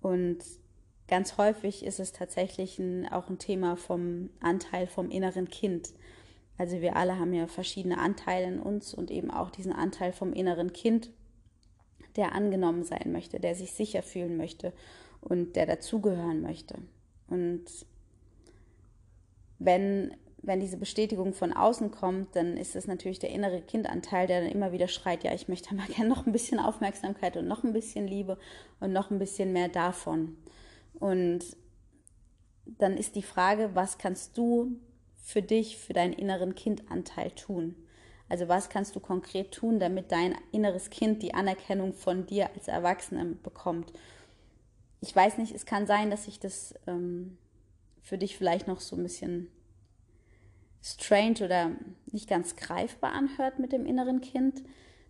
[0.00, 0.38] Und
[1.10, 5.92] Ganz häufig ist es tatsächlich ein, auch ein Thema vom Anteil vom inneren Kind.
[6.56, 10.32] Also wir alle haben ja verschiedene Anteile in uns und eben auch diesen Anteil vom
[10.32, 11.10] inneren Kind,
[12.14, 14.72] der angenommen sein möchte, der sich sicher fühlen möchte
[15.20, 16.76] und der dazugehören möchte.
[17.26, 17.64] Und
[19.58, 24.42] wenn, wenn diese Bestätigung von außen kommt, dann ist es natürlich der innere Kindanteil, der
[24.42, 27.64] dann immer wieder schreit, ja, ich möchte mal gerne noch ein bisschen Aufmerksamkeit und noch
[27.64, 28.38] ein bisschen Liebe
[28.78, 30.36] und noch ein bisschen mehr davon.
[31.00, 31.44] Und
[32.66, 34.78] dann ist die Frage, was kannst du
[35.16, 37.74] für dich, für deinen inneren Kindanteil tun?
[38.28, 42.68] Also was kannst du konkret tun, damit dein inneres Kind die Anerkennung von dir als
[42.68, 43.92] Erwachsenem bekommt?
[45.00, 47.38] Ich weiß nicht, es kann sein, dass sich das ähm,
[48.02, 49.48] für dich vielleicht noch so ein bisschen
[50.82, 51.72] strange oder
[52.12, 54.62] nicht ganz greifbar anhört mit dem inneren Kind.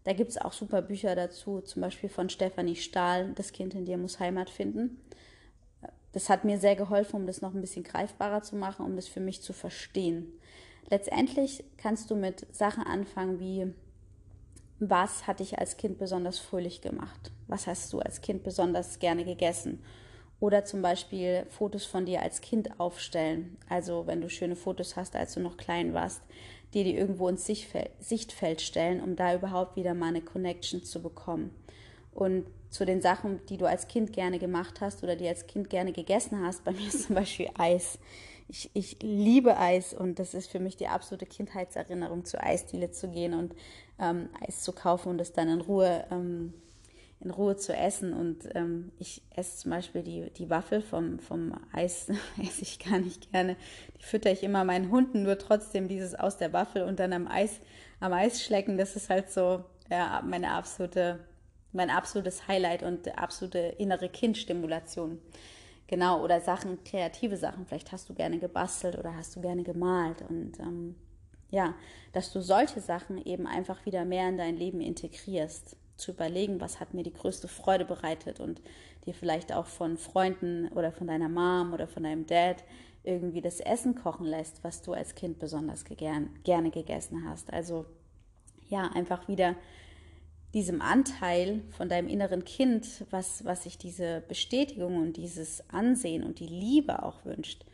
[0.05, 3.85] Da gibt es auch super Bücher dazu, zum Beispiel von Stefanie Stahl, Das Kind in
[3.85, 4.99] dir muss Heimat finden.
[6.13, 9.07] Das hat mir sehr geholfen, um das noch ein bisschen greifbarer zu machen, um das
[9.07, 10.33] für mich zu verstehen.
[10.89, 13.73] Letztendlich kannst du mit Sachen anfangen wie,
[14.81, 17.31] was hat dich als Kind besonders fröhlich gemacht?
[17.47, 19.83] Was hast du als Kind besonders gerne gegessen?
[20.41, 23.59] Oder zum Beispiel Fotos von dir als Kind aufstellen.
[23.69, 26.23] Also wenn du schöne Fotos hast, als du noch klein warst,
[26.73, 31.51] die dir irgendwo ins Sichtfeld stellen, um da überhaupt wieder mal eine Connection zu bekommen.
[32.15, 35.69] Und zu den Sachen, die du als Kind gerne gemacht hast oder die als Kind
[35.69, 37.99] gerne gegessen hast, bei mir ist zum Beispiel Eis
[38.51, 43.09] ich, ich liebe Eis und das ist für mich die absolute Kindheitserinnerung, zur Eisdiele zu
[43.09, 43.55] gehen und
[43.99, 46.53] ähm, Eis zu kaufen und es dann in Ruhe, ähm,
[47.21, 48.13] in Ruhe zu essen.
[48.13, 52.09] Und ähm, ich esse zum Beispiel die, die Waffel vom, vom Eis,
[52.43, 53.57] esse ich gar nicht gerne.
[54.01, 57.29] Die fütter ich immer meinen Hunden, nur trotzdem dieses aus der Waffel und dann am
[57.29, 57.61] Eis,
[58.01, 61.21] am Eis schlecken, das ist halt so ja, meine absolute,
[61.73, 65.19] mein absolutes Highlight und absolute innere Kindstimulation.
[65.87, 67.67] Genau, oder Sachen, kreative Sachen.
[67.67, 70.23] Vielleicht hast du gerne gebastelt oder hast du gerne gemalt.
[70.29, 70.95] Und ähm,
[71.51, 71.75] ja,
[72.13, 75.77] dass du solche Sachen eben einfach wieder mehr in dein Leben integrierst.
[75.97, 78.63] Zu überlegen, was hat mir die größte Freude bereitet und
[79.05, 82.65] dir vielleicht auch von Freunden oder von deiner Mom oder von deinem Dad
[83.03, 87.53] irgendwie das Essen kochen lässt, was du als Kind besonders gern, gerne gegessen hast.
[87.53, 87.85] Also
[88.69, 89.57] ja, einfach wieder
[90.55, 96.41] diesem Anteil von deinem inneren Kind, was, was sich diese Bestätigung und dieses Ansehen und
[96.41, 97.65] die Liebe auch wünscht,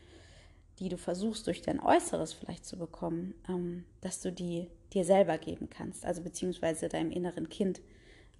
[0.78, 5.38] die du versuchst durch dein Äußeres vielleicht zu bekommen, ähm, dass du die dir selber
[5.38, 7.80] geben kannst, also beziehungsweise deinem inneren Kind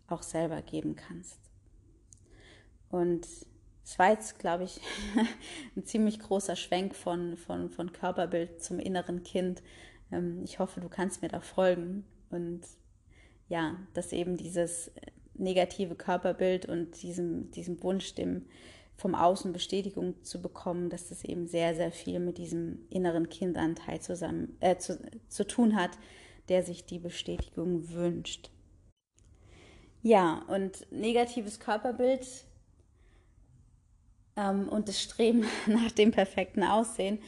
[0.07, 1.41] auch selber geben kannst.
[2.91, 3.27] Und
[3.85, 4.81] es war jetzt, glaube ich,
[5.77, 9.63] ein ziemlich großer Schwenk von, von, von Körperbild zum inneren Kind.
[10.13, 12.61] Ähm, ich hoffe, du kannst mir da folgen und
[13.49, 14.91] ja, dass eben dieses
[15.35, 18.47] negative Körperbild und diesem, diesem Wunsch, dem
[18.97, 24.01] vom Außen Bestätigung zu bekommen, dass das eben sehr, sehr viel mit diesem inneren Kindanteil
[24.01, 25.91] zusammen äh, zu, zu tun hat,
[26.49, 28.51] der sich die Bestätigung wünscht.
[30.03, 32.27] Ja, und negatives Körperbild
[34.37, 37.19] ähm, und das Streben nach dem perfekten Aussehen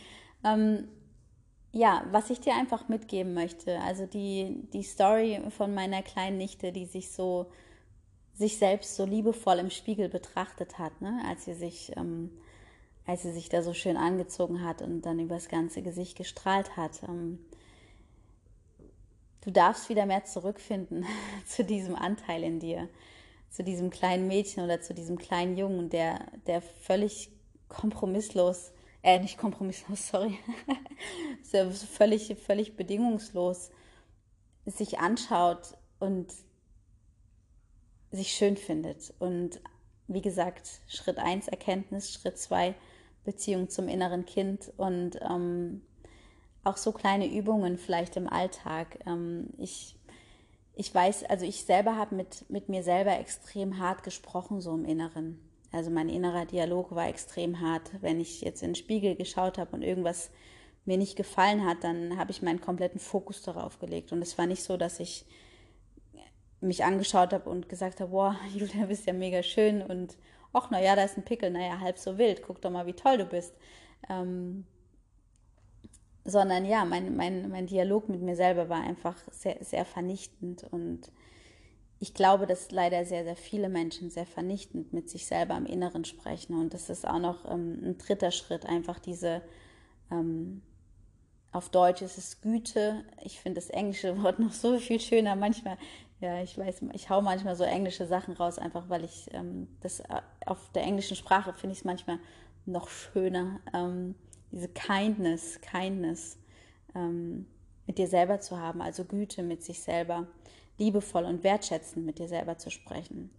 [0.45, 0.89] ähm,
[1.73, 6.73] ja, was ich dir einfach mitgeben möchte, also die, die Story von meiner kleinen Nichte,
[6.73, 7.47] die sich so,
[8.35, 12.31] sich selbst so liebevoll im Spiegel betrachtet hat, ne, als sie sich, ähm,
[13.07, 17.03] als sie sich da so schön angezogen hat und dann übers ganze Gesicht gestrahlt hat.
[17.03, 17.39] Ähm,
[19.43, 21.05] du darfst wieder mehr zurückfinden
[21.47, 22.89] zu diesem Anteil in dir,
[23.51, 27.31] zu diesem kleinen Mädchen oder zu diesem kleinen Jungen, der, der völlig
[27.69, 30.39] kompromisslos äh, nicht kompromisslos, sorry,
[31.93, 33.71] völlig, völlig bedingungslos
[34.67, 36.33] sich anschaut und
[38.11, 39.15] sich schön findet.
[39.19, 39.61] Und
[40.07, 42.75] wie gesagt, Schritt 1 Erkenntnis, Schritt 2
[43.25, 45.83] Beziehung zum inneren Kind und ähm,
[46.65, 49.01] auch so kleine Übungen vielleicht im Alltag.
[49.07, 49.97] Ähm, ich,
[50.75, 54.85] ich weiß, also ich selber habe mit, mit mir selber extrem hart gesprochen, so im
[54.85, 55.48] Inneren.
[55.71, 57.91] Also mein innerer Dialog war extrem hart.
[58.01, 60.31] Wenn ich jetzt in den Spiegel geschaut habe und irgendwas
[60.85, 64.13] mir nicht gefallen hat, dann habe ich meinen kompletten Fokus darauf gelegt.
[64.13, 65.27] Und es war nicht so, dass ich
[66.61, 70.17] mich angeschaut habe und gesagt habe, boah, Julia, bist ja mega schön und
[70.53, 72.95] ach, na ja, da ist ein Pickel, naja, halb so wild, guck doch mal, wie
[72.95, 73.55] toll du bist.
[74.09, 74.65] Ähm,
[76.25, 81.11] sondern ja, mein, mein, mein Dialog mit mir selber war einfach sehr, sehr vernichtend und
[82.01, 86.05] ich glaube, dass leider sehr, sehr viele Menschen sehr vernichtend mit sich selber im Inneren
[86.05, 86.59] sprechen.
[86.59, 89.43] Und das ist auch noch ähm, ein dritter Schritt, einfach diese,
[90.11, 90.63] ähm,
[91.51, 93.05] auf Deutsch ist es Güte.
[93.23, 95.35] Ich finde das englische Wort noch so viel schöner.
[95.35, 95.77] Manchmal,
[96.21, 100.01] ja, ich weiß, ich hau manchmal so englische Sachen raus, einfach weil ich ähm, das
[100.01, 102.21] äh, auf der englischen Sprache finde ich es manchmal
[102.65, 103.61] noch schöner.
[103.75, 104.15] Ähm,
[104.53, 106.39] diese Kindness, Kindness.
[106.95, 107.47] Ähm,
[107.89, 110.29] mit dir selber zu haben, also Güte mit sich selber,
[110.79, 113.31] liebevoll und wertschätzend mit dir selber zu sprechen.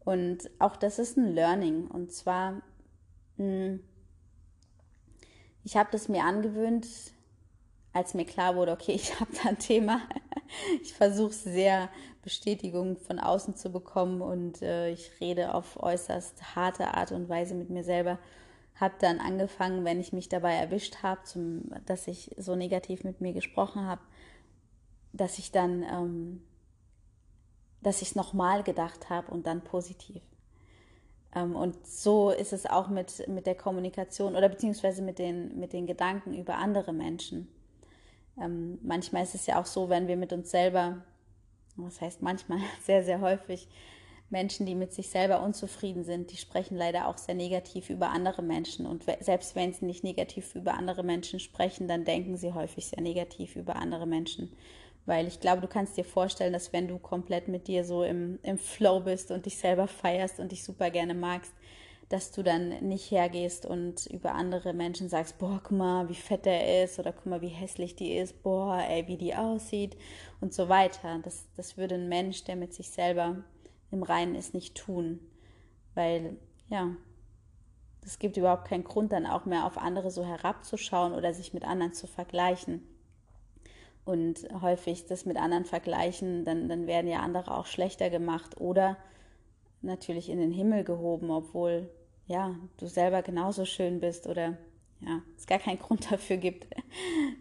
[0.00, 1.86] Und auch das ist ein Learning.
[1.86, 2.62] Und zwar,
[3.36, 3.80] hm,
[5.64, 6.86] ich habe das mir angewöhnt,
[7.92, 10.00] als mir klar wurde, okay, ich habe da ein Thema.
[10.82, 11.88] Ich versuche sehr
[12.22, 17.54] Bestätigung von außen zu bekommen und äh, ich rede auf äußerst harte Art und Weise
[17.54, 18.18] mit mir selber.
[18.74, 21.20] Habe dann angefangen, wenn ich mich dabei erwischt habe,
[21.86, 24.00] dass ich so negativ mit mir gesprochen habe,
[25.12, 26.42] dass ich dann, ähm,
[27.82, 30.22] dass ich es nochmal gedacht habe und dann positiv.
[31.34, 35.72] Ähm, und so ist es auch mit, mit der Kommunikation oder beziehungsweise mit den, mit
[35.72, 37.48] den Gedanken über andere Menschen.
[38.40, 41.02] Ähm, manchmal ist es ja auch so, wenn wir mit uns selber,
[41.76, 43.68] was heißt manchmal, sehr, sehr häufig,
[44.30, 48.42] Menschen, die mit sich selber unzufrieden sind, die sprechen leider auch sehr negativ über andere
[48.42, 48.86] Menschen.
[48.86, 53.02] Und selbst wenn sie nicht negativ über andere Menschen sprechen, dann denken sie häufig sehr
[53.02, 54.52] negativ über andere Menschen.
[55.06, 58.38] Weil ich glaube, du kannst dir vorstellen, dass wenn du komplett mit dir so im,
[58.42, 61.52] im Flow bist und dich selber feierst und dich super gerne magst,
[62.10, 66.44] dass du dann nicht hergehst und über andere Menschen sagst, boah, guck mal, wie fett
[66.44, 69.96] der ist oder guck mal, wie hässlich die ist, boah, ey, wie die aussieht
[70.40, 71.20] und so weiter.
[71.22, 73.44] Das, das würde ein Mensch, der mit sich selber
[73.92, 75.20] im Reinen ist, nicht tun.
[75.94, 76.36] Weil,
[76.68, 76.96] ja,
[78.04, 81.64] es gibt überhaupt keinen Grund, dann auch mehr auf andere so herabzuschauen oder sich mit
[81.64, 82.82] anderen zu vergleichen.
[84.10, 88.96] Und häufig das mit anderen vergleichen, dann, dann werden ja andere auch schlechter gemacht oder
[89.82, 91.88] natürlich in den Himmel gehoben, obwohl
[92.26, 94.58] ja, du selber genauso schön bist oder
[95.00, 96.66] ja, es gar keinen Grund dafür gibt,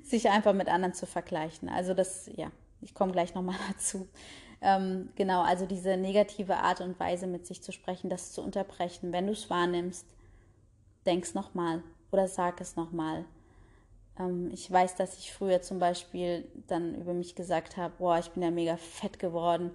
[0.04, 1.70] sich einfach mit anderen zu vergleichen.
[1.70, 2.52] Also das, ja,
[2.82, 4.08] ich komme gleich nochmal dazu.
[4.62, 9.12] Ähm, genau, also diese negative Art und Weise mit sich zu sprechen, das zu unterbrechen.
[9.12, 10.06] Wenn du es wahrnimmst,
[11.08, 13.26] denk's nochmal oder sag es nochmal.
[14.20, 18.30] Ähm, ich weiß, dass ich früher zum Beispiel dann über mich gesagt habe, boah, ich
[18.32, 19.72] bin ja mega fett geworden,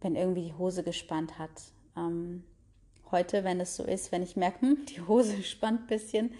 [0.00, 1.50] wenn irgendwie die Hose gespannt hat.
[1.96, 2.44] Ähm,
[3.10, 6.34] heute, wenn es so ist, wenn ich merke, hm, die Hose spannt ein bisschen,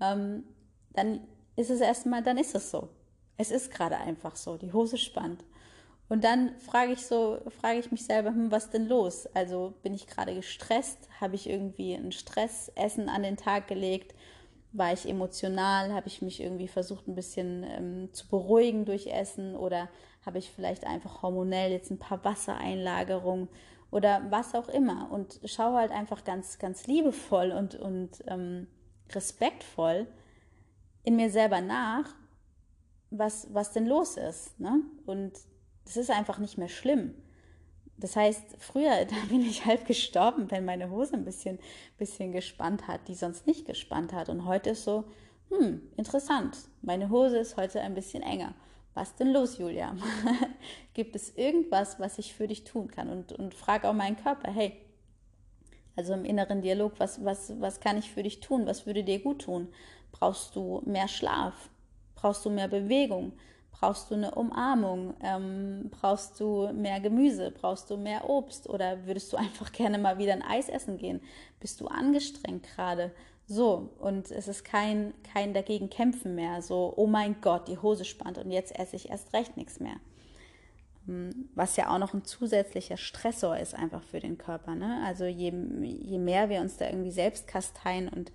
[0.00, 0.44] ähm,
[0.92, 1.20] dann
[1.56, 2.88] ist es erstmal, dann ist es so.
[3.36, 5.44] Es ist gerade einfach so, die Hose spannt.
[6.08, 9.26] Und dann frage ich so, frage ich mich selber, hm, was denn los?
[9.34, 11.08] Also bin ich gerade gestresst?
[11.20, 14.14] Habe ich irgendwie ein Stressessen an den Tag gelegt?
[14.74, 15.92] War ich emotional?
[15.94, 19.56] Habe ich mich irgendwie versucht, ein bisschen ähm, zu beruhigen durch Essen?
[19.56, 19.88] Oder
[20.26, 23.48] habe ich vielleicht einfach hormonell jetzt ein paar Wassereinlagerungen?
[23.94, 25.08] oder was auch immer.
[25.12, 28.66] Und schau halt einfach ganz, ganz liebevoll und, und ähm,
[29.12, 30.08] respektvoll
[31.04, 32.12] in mir selber nach,
[33.10, 34.58] was, was denn los ist.
[34.58, 34.80] Ne?
[35.06, 35.34] Und
[35.84, 37.14] das ist einfach nicht mehr schlimm.
[37.96, 41.58] Das heißt, früher, da bin ich halb gestorben, wenn meine Hose ein bisschen,
[41.98, 44.28] bisschen gespannt hat, die sonst nicht gespannt hat.
[44.28, 45.04] Und heute ist so,
[45.50, 46.56] hm, interessant.
[46.82, 48.54] Meine Hose ist heute ein bisschen enger
[48.94, 49.96] was denn los, Julia?
[50.94, 53.10] Gibt es irgendwas, was ich für dich tun kann?
[53.10, 54.80] Und, und frag auch meinen Körper, hey,
[55.96, 58.66] also im inneren Dialog, was, was, was kann ich für dich tun?
[58.66, 59.68] Was würde dir gut tun?
[60.12, 61.70] Brauchst du mehr Schlaf?
[62.14, 63.32] Brauchst du mehr Bewegung?
[63.80, 65.14] Brauchst du eine Umarmung?
[65.20, 67.50] Ähm, brauchst du mehr Gemüse?
[67.50, 68.68] Brauchst du mehr Obst?
[68.68, 71.20] Oder würdest du einfach gerne mal wieder ein Eis essen gehen?
[71.60, 73.12] Bist du angestrengt gerade?
[73.46, 78.06] So, und es ist kein, kein dagegen kämpfen mehr, so, oh mein Gott, die Hose
[78.06, 79.96] spannt und jetzt esse ich erst recht nichts mehr.
[81.06, 84.74] Hm, was ja auch noch ein zusätzlicher Stressor ist einfach für den Körper.
[84.74, 85.02] Ne?
[85.04, 88.32] Also je, je mehr wir uns da irgendwie selbst kasteien und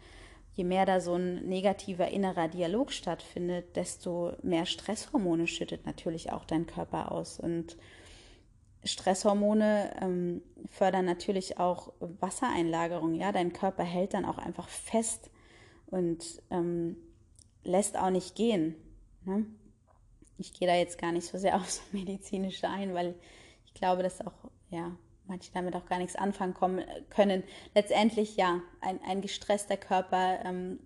[0.60, 6.43] je mehr da so ein negativer innerer Dialog stattfindet, desto mehr Stresshormone schüttet natürlich auch
[6.43, 7.39] dein Körper aus.
[7.39, 7.78] Und
[8.84, 13.15] Stresshormone ähm, fördern natürlich auch Wassereinlagerung.
[13.15, 15.32] Ja, dein Körper hält dann auch einfach fest
[15.88, 16.98] und ähm,
[17.63, 18.76] lässt auch nicht gehen.
[19.24, 19.45] Ne?
[20.38, 23.15] Ich gehe da jetzt gar nicht so sehr aufs Medizinische ein, weil
[23.65, 24.36] ich glaube, dass auch
[24.69, 24.91] ja
[25.30, 27.44] manche damit auch gar nichts anfangen kommen, können.
[27.74, 30.80] Letztendlich ja, ein, ein gestresster Körper ähm,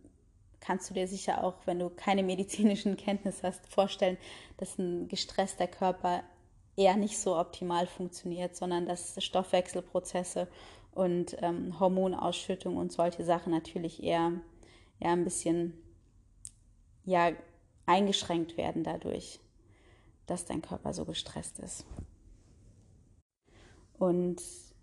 [0.60, 4.18] kannst du dir sicher auch, wenn du keine medizinischen Kenntnisse hast, vorstellen,
[4.58, 6.24] dass ein gestresster Körper
[6.76, 10.48] eher nicht so optimal funktioniert, sondern dass Stoffwechselprozesse
[10.92, 14.32] und ähm, Hormonausschüttung und solche Sachen natürlich eher,
[15.00, 15.74] eher ein bisschen
[17.06, 17.32] ja,
[17.86, 19.40] eingeschränkt werden dadurch,
[20.26, 21.86] dass dein Körper so gestresst ist.
[24.04, 24.42] Und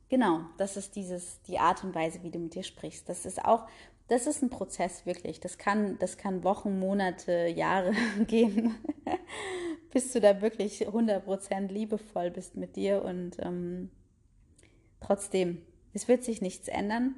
[0.08, 3.08] genau, das ist dieses, die Art und Weise, wie du mit dir sprichst.
[3.08, 3.66] Das ist auch,
[4.08, 5.40] das ist ein Prozess wirklich.
[5.40, 7.92] Das kann, das kann Wochen, Monate, Jahre
[8.26, 8.74] gehen
[9.90, 13.90] bis du da wirklich 100% liebevoll bist mit dir und ähm,
[15.00, 15.62] trotzdem,
[15.92, 17.14] es wird sich nichts ändern,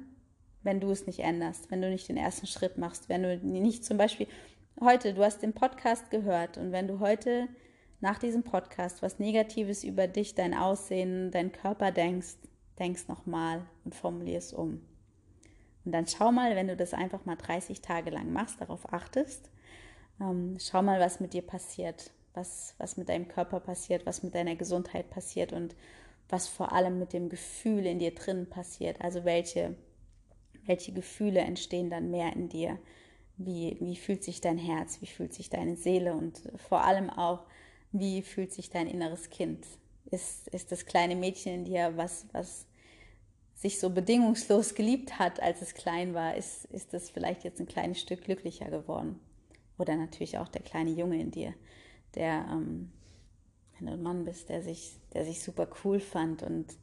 [0.63, 3.85] wenn du es nicht änderst, wenn du nicht den ersten Schritt machst, wenn du nicht
[3.85, 4.27] zum Beispiel
[4.79, 7.47] heute, du hast den Podcast gehört und wenn du heute
[8.03, 12.35] nach diesem Podcast was Negatives über dich, dein Aussehen, dein Körper denkst,
[12.77, 14.81] denkst nochmal und formulier es um.
[15.85, 19.49] Und dann schau mal, wenn du das einfach mal 30 Tage lang machst, darauf achtest,
[20.19, 24.35] ähm, schau mal, was mit dir passiert, was, was mit deinem Körper passiert, was mit
[24.35, 25.73] deiner Gesundheit passiert und
[26.27, 28.99] was vor allem mit dem Gefühl in dir drin passiert.
[28.99, 29.77] Also welche,
[30.65, 32.77] welche Gefühle entstehen dann mehr in dir?
[33.37, 34.99] Wie, wie fühlt sich dein Herz?
[34.99, 36.15] Wie fühlt sich deine Seele?
[36.15, 37.45] Und vor allem auch,
[37.93, 39.65] wie fühlt sich dein inneres Kind?
[40.11, 42.65] Ist, ist das kleine Mädchen in dir, was, was
[43.55, 47.67] sich so bedingungslos geliebt hat, als es klein war, ist, ist es vielleicht jetzt ein
[47.67, 49.19] kleines Stück glücklicher geworden.
[49.77, 51.53] Oder natürlich auch der kleine Junge in dir,
[52.15, 52.91] der, ähm,
[53.77, 56.75] wenn du ein Mann bist, der sich, der sich super cool fand und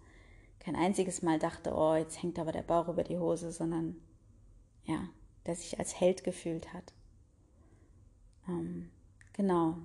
[0.58, 3.96] kein einziges Mal dachte, oh, jetzt hängt aber der Bauch über die Hose, sondern
[4.84, 5.08] ja,
[5.46, 6.92] der sich als Held gefühlt hat.
[8.48, 8.90] Ähm,
[9.32, 9.76] genau.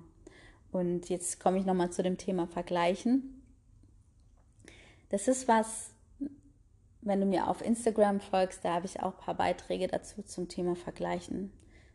[0.72, 3.42] Und jetzt komme ich nochmal zu dem Thema Vergleichen.
[5.08, 5.90] Das ist was,
[7.00, 10.48] wenn du mir auf Instagram folgst, da habe ich auch ein paar Beiträge dazu zum
[10.48, 11.52] Thema Vergleichen.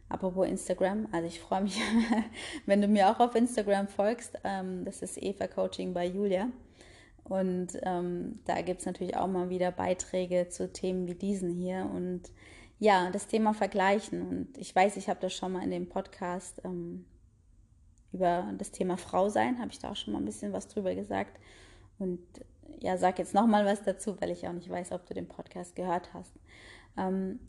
[0.07, 1.79] Apropos Instagram, also ich freue mich,
[2.65, 4.37] wenn du mir auch auf Instagram folgst.
[4.43, 6.49] Ähm, das ist Eva Coaching bei Julia.
[7.23, 11.89] Und ähm, da gibt es natürlich auch mal wieder Beiträge zu Themen wie diesen hier.
[11.93, 12.23] Und
[12.79, 14.21] ja, das Thema Vergleichen.
[14.21, 17.05] Und ich weiß, ich habe das schon mal in dem Podcast ähm,
[18.13, 20.93] über das Thema Frau sein, habe ich da auch schon mal ein bisschen was drüber
[20.95, 21.39] gesagt.
[21.99, 22.19] Und
[22.79, 25.75] ja, sag jetzt nochmal was dazu, weil ich auch nicht weiß, ob du den Podcast
[25.75, 26.33] gehört hast.
[26.97, 27.39] Ähm,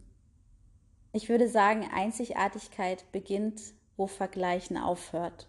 [1.12, 3.60] ich würde sagen, Einzigartigkeit beginnt,
[3.96, 5.48] wo Vergleichen aufhört.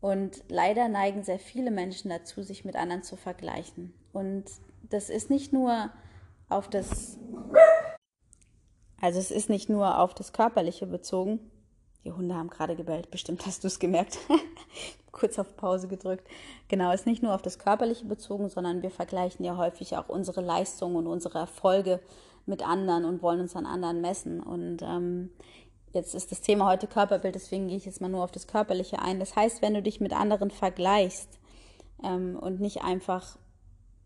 [0.00, 3.92] Und leider neigen sehr viele Menschen dazu, sich mit anderen zu vergleichen.
[4.12, 4.44] Und
[4.88, 5.90] das ist nicht nur
[6.48, 7.18] auf das,
[9.00, 11.40] also es ist nicht nur auf das Körperliche bezogen.
[12.08, 14.18] Die Hunde haben gerade gebellt, bestimmt hast du es gemerkt.
[15.12, 16.26] Kurz auf Pause gedrückt.
[16.66, 20.40] Genau, ist nicht nur auf das Körperliche bezogen, sondern wir vergleichen ja häufig auch unsere
[20.40, 22.00] Leistungen und unsere Erfolge
[22.46, 24.40] mit anderen und wollen uns an anderen messen.
[24.42, 25.28] Und ähm,
[25.92, 29.00] jetzt ist das Thema heute Körperbild, deswegen gehe ich jetzt mal nur auf das Körperliche
[29.00, 29.20] ein.
[29.20, 31.38] Das heißt, wenn du dich mit anderen vergleichst
[32.02, 33.36] ähm, und nicht einfach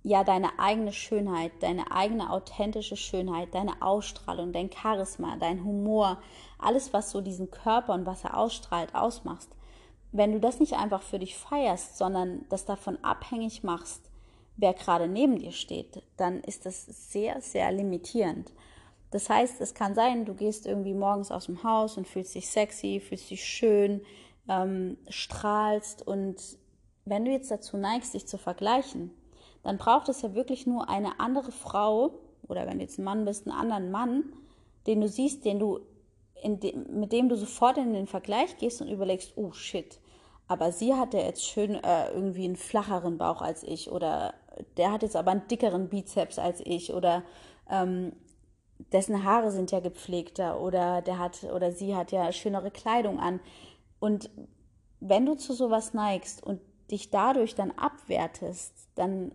[0.02, 6.20] ja deine eigene Schönheit, deine eigene authentische Schönheit, deine Ausstrahlung, dein Charisma, dein Humor,
[6.58, 9.50] alles, was so diesen Körper und was er ausstrahlt, ausmachst,
[10.10, 14.10] wenn du das nicht einfach für dich feierst, sondern das davon abhängig machst,
[14.56, 18.52] wer gerade neben dir steht, dann ist das sehr, sehr limitierend.
[19.10, 22.48] Das heißt, es kann sein, du gehst irgendwie morgens aus dem Haus und fühlst dich
[22.48, 24.02] sexy, fühlst dich schön,
[24.48, 26.36] ähm, strahlst und
[27.04, 29.10] wenn du jetzt dazu neigst, dich zu vergleichen,
[29.62, 33.24] dann braucht es ja wirklich nur eine andere Frau oder wenn du jetzt ein Mann
[33.24, 34.24] bist, einen anderen Mann,
[34.86, 35.80] den du siehst, den du
[36.44, 40.00] de, mit dem du sofort in den Vergleich gehst und überlegst, oh shit,
[40.48, 44.34] aber sie hat ja jetzt schön äh, irgendwie einen flacheren Bauch als ich oder
[44.76, 47.22] der hat jetzt aber einen dickeren Bizeps als ich oder
[47.70, 48.12] ähm,
[48.92, 53.40] dessen Haare sind ja gepflegter oder der hat oder sie hat ja schönere Kleidung an.
[54.00, 54.30] Und
[55.00, 56.60] wenn du zu sowas neigst und
[56.90, 59.32] dich dadurch dann abwertest, dann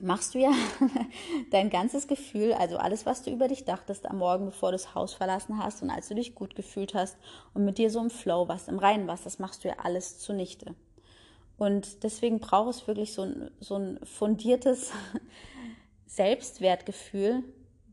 [0.00, 0.52] machst du ja
[1.50, 4.94] dein ganzes Gefühl, also alles, was du über dich dachtest am Morgen, bevor du das
[4.94, 7.16] Haus verlassen hast und als du dich gut gefühlt hast
[7.54, 10.18] und mit dir so im Flow warst, im Reinen warst, das machst du ja alles
[10.18, 10.74] zunichte.
[11.58, 14.92] Und deswegen braucht es wirklich so ein, so ein fundiertes
[16.06, 17.42] Selbstwertgefühl,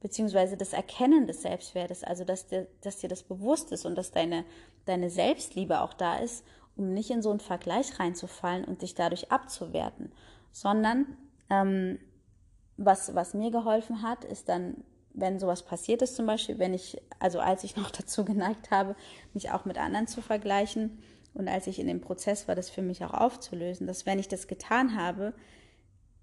[0.01, 4.11] beziehungsweise das Erkennen des Selbstwertes, also dass dir, dass dir das bewusst ist und dass
[4.11, 4.43] deine,
[4.85, 6.43] deine Selbstliebe auch da ist,
[6.75, 10.11] um nicht in so einen Vergleich reinzufallen und dich dadurch abzuwerten,
[10.51, 11.17] sondern
[11.53, 11.99] ähm,
[12.77, 14.83] was, was mir geholfen hat, ist dann,
[15.13, 18.95] wenn sowas passiert ist, zum Beispiel, wenn ich, also als ich noch dazu geneigt habe,
[19.33, 20.99] mich auch mit anderen zu vergleichen,
[21.33, 24.27] und als ich in dem Prozess war, das für mich auch aufzulösen, dass wenn ich
[24.27, 25.33] das getan habe,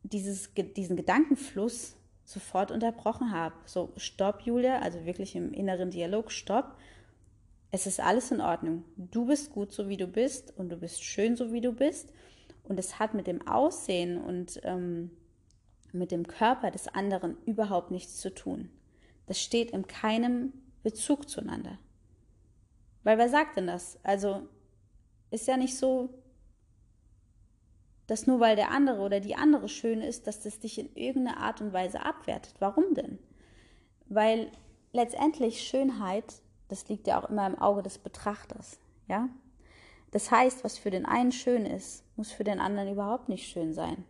[0.03, 3.55] dieses, diesen Gedankenfluss sofort unterbrochen habe.
[3.65, 6.77] So, stopp, Julia, also wirklich im inneren Dialog, stopp.
[7.73, 8.85] Es ist alles in Ordnung.
[8.97, 12.13] Du bist gut, so wie du bist und du bist schön, so wie du bist.
[12.63, 15.11] Und es hat mit dem Aussehen und ähm,
[15.93, 18.71] mit dem Körper des anderen überhaupt nichts zu tun.
[19.27, 21.79] Das steht in keinem Bezug zueinander.
[23.03, 23.99] Weil wer sagt denn das?
[24.03, 24.49] Also
[25.31, 26.11] ist ja nicht so,
[28.07, 31.39] dass nur weil der andere oder die andere schön ist, dass das dich in irgendeiner
[31.39, 32.55] Art und Weise abwertet.
[32.59, 33.19] Warum denn?
[34.09, 34.51] Weil
[34.93, 39.29] letztendlich Schönheit, das liegt ja auch immer im Auge des Betrachters, ja?
[40.11, 43.73] Das heißt, was für den einen schön ist, muss für den anderen überhaupt nicht schön
[43.73, 44.05] sein.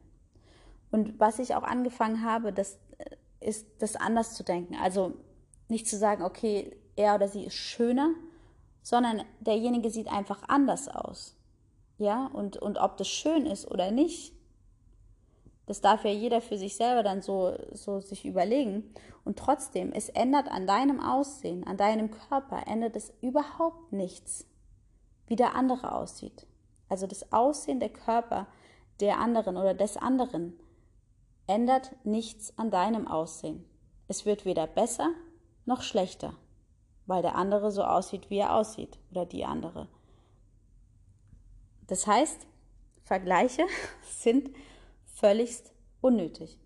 [0.90, 4.76] Und was ich auch angefangen habe, das äh, ist das anders zu denken.
[4.76, 5.14] Also
[5.68, 8.10] nicht zu sagen, okay, er oder sie ist schöner,
[8.82, 11.36] sondern derjenige sieht einfach anders aus.
[11.98, 14.34] Ja, und, und ob das schön ist oder nicht,
[15.66, 18.92] das darf ja jeder für sich selber dann so, so sich überlegen.
[19.24, 24.46] Und trotzdem, es ändert an deinem Aussehen, an deinem Körper, ändert es überhaupt nichts,
[25.28, 26.46] wie der andere aussieht.
[26.88, 28.48] Also das Aussehen der Körper
[28.98, 30.58] der anderen oder des anderen
[31.50, 33.64] ändert nichts an deinem Aussehen.
[34.06, 35.10] Es wird weder besser
[35.66, 36.34] noch schlechter,
[37.06, 39.88] weil der andere so aussieht, wie er aussieht oder die andere.
[41.88, 42.46] Das heißt,
[43.02, 43.66] Vergleiche
[44.02, 44.50] sind
[45.06, 46.56] völligst unnötig.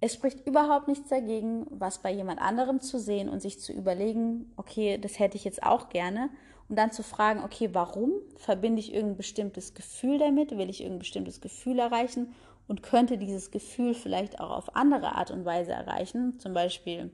[0.00, 4.52] Es spricht überhaupt nichts dagegen, was bei jemand anderem zu sehen und sich zu überlegen,
[4.56, 6.28] okay, das hätte ich jetzt auch gerne.
[6.68, 8.12] Und dann zu fragen, okay, warum?
[8.36, 10.50] Verbinde ich irgendein bestimmtes Gefühl damit?
[10.50, 12.34] Will ich irgendein bestimmtes Gefühl erreichen?
[12.66, 16.38] Und könnte dieses Gefühl vielleicht auch auf andere Art und Weise erreichen?
[16.38, 17.10] Zum Beispiel,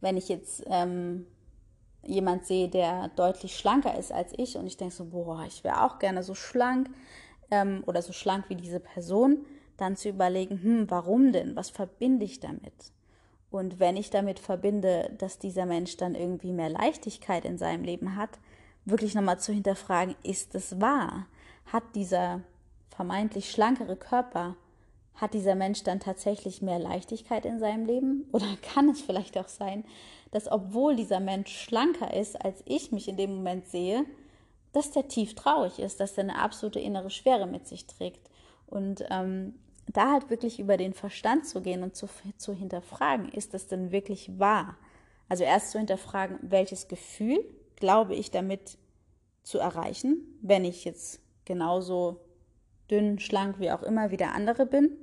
[0.00, 1.26] wenn ich jetzt ähm,
[2.02, 5.84] jemand sehe, der deutlich schlanker ist als ich und ich denke so, boah, ich wäre
[5.84, 6.88] auch gerne so schlank,
[7.50, 9.44] ähm, oder so schlank wie diese Person,
[9.76, 11.56] dann zu überlegen, hm, warum denn?
[11.56, 12.92] Was verbinde ich damit?
[13.50, 18.16] Und wenn ich damit verbinde, dass dieser Mensch dann irgendwie mehr Leichtigkeit in seinem Leben
[18.16, 18.38] hat,
[18.84, 21.26] wirklich nochmal zu hinterfragen, ist es wahr?
[21.66, 22.42] Hat dieser
[23.00, 24.56] vermeintlich schlankere Körper,
[25.14, 28.28] hat dieser Mensch dann tatsächlich mehr Leichtigkeit in seinem Leben?
[28.32, 29.86] Oder kann es vielleicht auch sein,
[30.32, 34.04] dass obwohl dieser Mensch schlanker ist, als ich mich in dem Moment sehe,
[34.74, 38.28] dass der tief traurig ist, dass er eine absolute innere Schwere mit sich trägt.
[38.66, 39.54] Und ähm,
[39.86, 43.92] da halt wirklich über den Verstand zu gehen und zu, zu hinterfragen, ist das denn
[43.92, 44.76] wirklich wahr?
[45.26, 47.42] Also erst zu hinterfragen, welches Gefühl
[47.76, 48.76] glaube ich damit
[49.42, 52.20] zu erreichen, wenn ich jetzt genauso
[52.90, 54.96] dünn, schlank, wie auch immer wie der andere bin.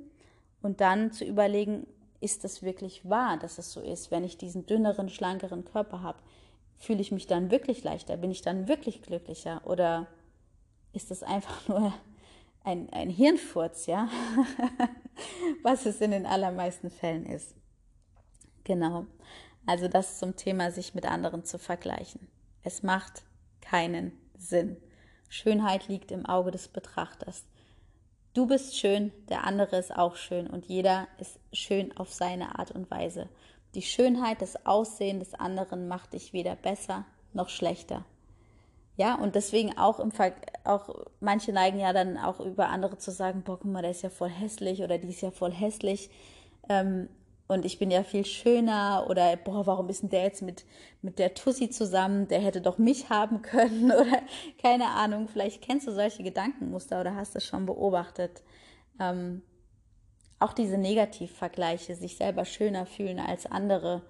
[0.62, 1.86] Und dann zu überlegen,
[2.20, 6.18] ist das wirklich wahr, dass es so ist, wenn ich diesen dünneren, schlankeren Körper habe?
[6.76, 8.16] Fühle ich mich dann wirklich leichter?
[8.16, 9.62] Bin ich dann wirklich glücklicher?
[9.64, 10.06] Oder
[10.92, 11.92] ist das einfach nur
[12.64, 14.08] ein, ein Hirnfurz, ja?
[15.62, 17.54] Was es in den allermeisten Fällen ist.
[18.64, 19.06] Genau.
[19.66, 22.28] Also das zum Thema, sich mit anderen zu vergleichen.
[22.62, 23.22] Es macht
[23.60, 24.76] keinen Sinn.
[25.28, 27.44] Schönheit liegt im Auge des Betrachters.
[28.34, 32.70] Du bist schön, der andere ist auch schön und jeder ist schön auf seine Art
[32.70, 33.28] und Weise.
[33.74, 38.04] Die Schönheit, das Aussehen des anderen macht dich weder besser noch schlechter.
[38.96, 40.32] Ja, und deswegen auch im Ver
[40.64, 44.02] auch manche neigen ja dann auch über andere zu sagen, boah, guck mal, der ist
[44.02, 46.10] ja voll hässlich oder die ist ja voll hässlich.
[46.68, 47.08] Ähm,
[47.48, 50.66] und ich bin ja viel schöner oder boah, warum ist denn der jetzt mit,
[51.00, 52.28] mit der Tussi zusammen?
[52.28, 54.22] Der hätte doch mich haben können oder
[54.62, 55.28] keine Ahnung.
[55.28, 58.42] Vielleicht kennst du solche Gedankenmuster oder hast es schon beobachtet.
[59.00, 59.42] Ähm,
[60.38, 64.02] auch diese Negativvergleiche, sich selber schöner fühlen als andere,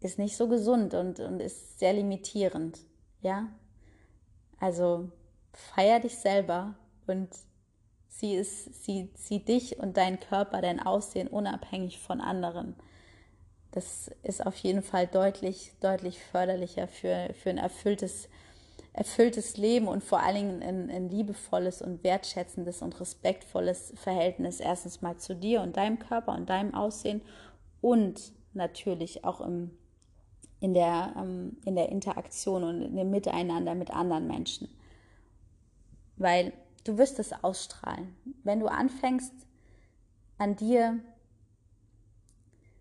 [0.00, 2.80] ist nicht so gesund und, und ist sehr limitierend.
[3.22, 3.48] Ja?
[4.58, 5.10] Also
[5.52, 6.74] feier dich selber
[7.06, 7.28] und
[8.18, 12.74] sieh, es, sieh, sieh dich und deinen Körper, dein Aussehen unabhängig von anderen.
[13.70, 18.28] Das ist auf jeden Fall deutlich, deutlich förderlicher für, für ein erfülltes
[18.98, 25.02] erfülltes Leben und vor allen Dingen ein, ein liebevolles und wertschätzendes und respektvolles Verhältnis erstens
[25.02, 27.22] mal zu dir und deinem Körper und deinem Aussehen
[27.80, 29.70] und natürlich auch im,
[30.58, 34.68] in, der, ähm, in der Interaktion und in dem Miteinander mit anderen Menschen.
[36.16, 36.52] Weil
[36.84, 38.14] du wirst es ausstrahlen.
[38.44, 39.32] Wenn du anfängst,
[40.38, 41.00] an dir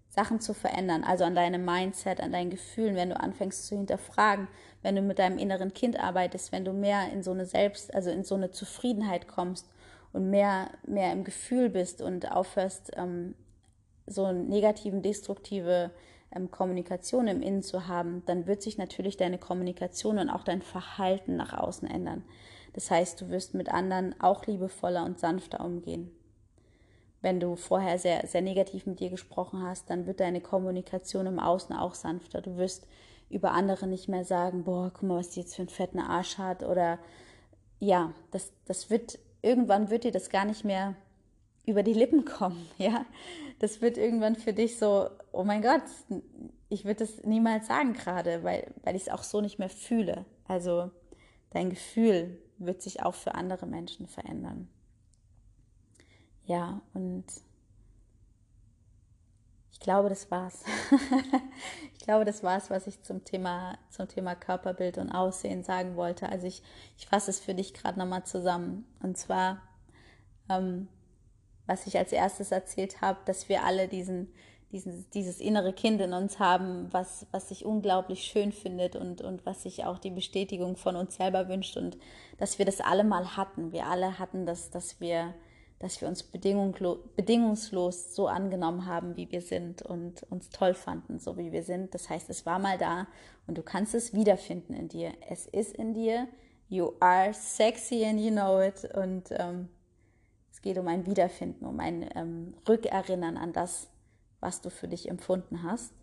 [0.10, 4.48] Sachen zu verändern, also an deinem Mindset, an deinen Gefühlen, wenn du anfängst zu hinterfragen,
[4.82, 8.10] wenn du mit deinem inneren Kind arbeitest, wenn du mehr in so eine Selbst, also
[8.10, 9.70] in so eine Zufriedenheit kommst
[10.14, 13.36] und mehr, mehr im Gefühl bist und aufhörst, ähm,
[14.08, 15.92] so negativen, destruktive
[16.34, 20.62] ähm, Kommunikation im Innen zu haben, dann wird sich natürlich deine Kommunikation und auch dein
[20.62, 22.24] Verhalten nach außen ändern.
[22.78, 26.12] Das heißt, du wirst mit anderen auch liebevoller und sanfter umgehen
[27.22, 31.40] wenn du vorher sehr, sehr negativ mit dir gesprochen hast, dann wird deine Kommunikation im
[31.40, 32.42] Außen auch sanfter.
[32.42, 32.88] Du wirst
[33.30, 36.38] über andere nicht mehr sagen, boah, guck mal, was die jetzt für einen fetten Arsch
[36.38, 37.00] hat oder
[37.80, 40.96] ja, das, das wird, irgendwann wird dir das gar nicht mehr
[41.66, 43.06] über die Lippen kommen, ja.
[43.60, 45.82] Das wird irgendwann für dich so, oh mein Gott,
[46.70, 50.26] ich würde das niemals sagen gerade, weil, weil ich es auch so nicht mehr fühle.
[50.48, 50.92] Also
[51.50, 54.70] dein Gefühl wird sich auch für andere Menschen verändern.
[56.46, 57.26] Ja, und
[59.78, 60.64] ich glaube, das war's.
[61.94, 66.30] ich glaube, das war's, was ich zum Thema, zum Thema Körperbild und Aussehen sagen wollte.
[66.30, 66.64] Also ich,
[66.98, 68.86] ich fasse es für dich gerade nochmal zusammen.
[69.04, 69.62] Und zwar,
[70.50, 70.88] ähm,
[71.68, 74.34] was ich als erstes erzählt habe, dass wir alle diesen,
[74.72, 79.46] dieses, dieses innere Kind in uns haben, was, was sich unglaublich schön findet und, und
[79.46, 81.98] was sich auch die Bestätigung von uns selber wünscht und
[82.38, 83.72] dass wir das alle mal hatten.
[83.72, 85.34] Wir alle hatten das, dass wir,
[85.80, 91.38] dass wir uns bedingungslos so angenommen haben, wie wir sind und uns toll fanden, so
[91.38, 91.94] wie wir sind.
[91.94, 93.08] Das heißt, es war mal da
[93.48, 95.14] und du kannst es wiederfinden in dir.
[95.30, 96.28] Es ist in dir.
[96.70, 98.84] You are sexy and you know it.
[98.94, 99.70] Und ähm,
[100.52, 103.88] es geht um ein Wiederfinden, um ein ähm, Rückerinnern an das,
[104.40, 105.94] was du für dich empfunden hast.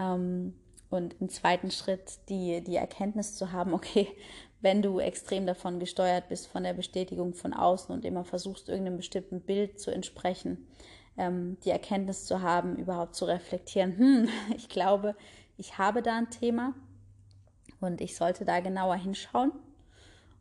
[0.00, 0.54] Ähm,
[0.90, 4.08] und im zweiten Schritt die, die Erkenntnis zu haben, okay,
[4.60, 8.98] wenn du extrem davon gesteuert bist, von der Bestätigung von außen und immer versuchst, irgendeinem
[8.98, 10.68] bestimmten Bild zu entsprechen,
[11.16, 15.16] ähm, die Erkenntnis zu haben, überhaupt zu reflektieren, hm, ich glaube,
[15.56, 16.74] ich habe da ein Thema
[17.80, 19.52] und ich sollte da genauer hinschauen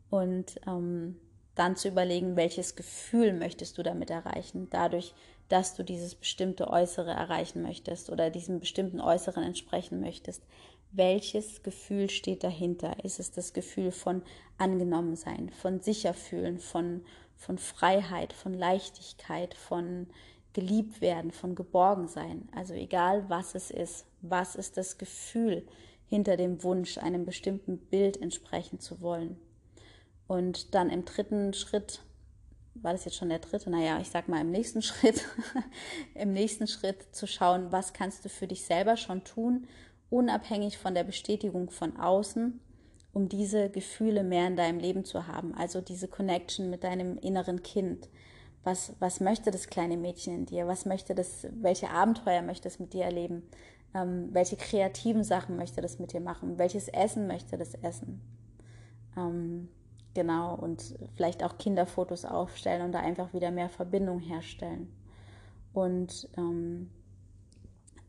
[0.09, 1.17] und ähm,
[1.55, 5.13] dann zu überlegen, welches Gefühl möchtest du damit erreichen, dadurch,
[5.51, 10.43] dass du dieses bestimmte Äußere erreichen möchtest oder diesem bestimmten Äußeren entsprechen möchtest.
[10.91, 13.03] Welches Gefühl steht dahinter?
[13.03, 14.23] Ist es das Gefühl von
[14.57, 17.03] angenommen sein, von sicher fühlen, von,
[17.35, 20.07] von Freiheit, von Leichtigkeit, von
[20.53, 22.47] geliebt werden, von geborgen sein?
[22.55, 25.67] Also egal was es ist, was ist das Gefühl
[26.07, 29.37] hinter dem Wunsch, einem bestimmten Bild entsprechen zu wollen?
[30.27, 32.01] Und dann im dritten Schritt,
[32.75, 33.69] war das jetzt schon der dritte?
[33.69, 35.25] Naja, ich sag mal im nächsten Schritt,
[36.15, 39.67] im nächsten Schritt zu schauen, was kannst du für dich selber schon tun,
[40.09, 42.59] unabhängig von der Bestätigung von außen,
[43.13, 45.53] um diese Gefühle mehr in deinem Leben zu haben.
[45.53, 48.09] Also diese Connection mit deinem inneren Kind.
[48.63, 50.67] Was, was möchte das kleine Mädchen in dir?
[50.67, 53.43] Was möchte das, welche Abenteuer möchte es mit dir erleben?
[53.93, 56.59] Ähm, welche kreativen Sachen möchte das mit dir machen?
[56.59, 58.21] Welches Essen möchte das essen?
[59.17, 59.67] Ähm,
[60.13, 64.91] Genau, und vielleicht auch Kinderfotos aufstellen und da einfach wieder mehr Verbindung herstellen.
[65.73, 66.89] Und ähm,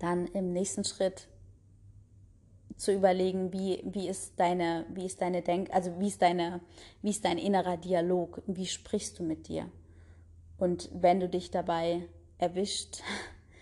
[0.00, 1.28] dann im nächsten Schritt
[2.76, 6.60] zu überlegen, wie, wie ist deine, wie ist deine Denk, also wie ist deine,
[7.00, 9.70] wie ist dein innerer Dialog, wie sprichst du mit dir?
[10.58, 13.02] Und wenn du dich dabei erwischt,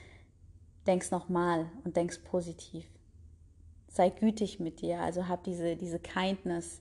[0.86, 2.86] denkst nochmal und denkst positiv.
[3.88, 6.80] Sei gütig mit dir, also hab diese, diese Kindness,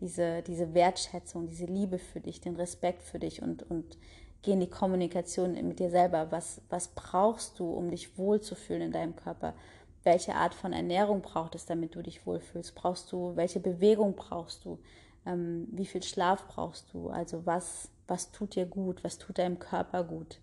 [0.00, 3.98] diese, diese Wertschätzung, diese Liebe für dich, den Respekt für dich und, und
[4.42, 6.30] geh in die Kommunikation mit dir selber.
[6.30, 9.54] Was, was brauchst du, um dich wohlzufühlen in deinem Körper?
[10.02, 12.74] Welche Art von Ernährung braucht es, damit du dich wohlfühlst?
[12.74, 14.78] Brauchst du, welche Bewegung brauchst du?
[15.26, 17.10] Ähm, wie viel Schlaf brauchst du?
[17.10, 19.04] Also was, was tut dir gut?
[19.04, 20.40] Was tut deinem Körper gut?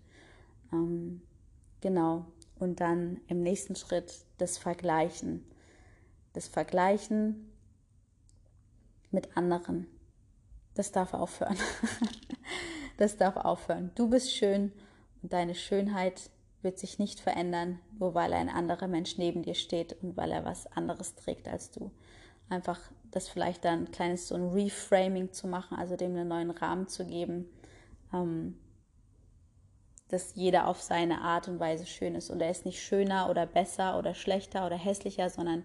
[0.72, 1.22] Ähm,
[1.80, 2.26] genau.
[2.60, 5.44] Und dann im nächsten Schritt das Vergleichen.
[6.34, 7.47] Das Vergleichen
[9.10, 9.86] mit anderen.
[10.74, 11.56] Das darf aufhören.
[12.96, 13.90] das darf aufhören.
[13.94, 14.72] Du bist schön
[15.22, 16.30] und deine Schönheit
[16.62, 20.44] wird sich nicht verändern, nur weil ein anderer Mensch neben dir steht und weil er
[20.44, 21.90] was anderes trägt als du.
[22.48, 22.80] Einfach
[23.10, 26.88] das vielleicht dann ein kleines so ein Reframing zu machen, also dem einen neuen Rahmen
[26.88, 27.48] zu geben,
[28.12, 28.58] ähm,
[30.08, 32.30] dass jeder auf seine Art und Weise schön ist.
[32.30, 35.64] Und er ist nicht schöner oder besser oder schlechter oder hässlicher, sondern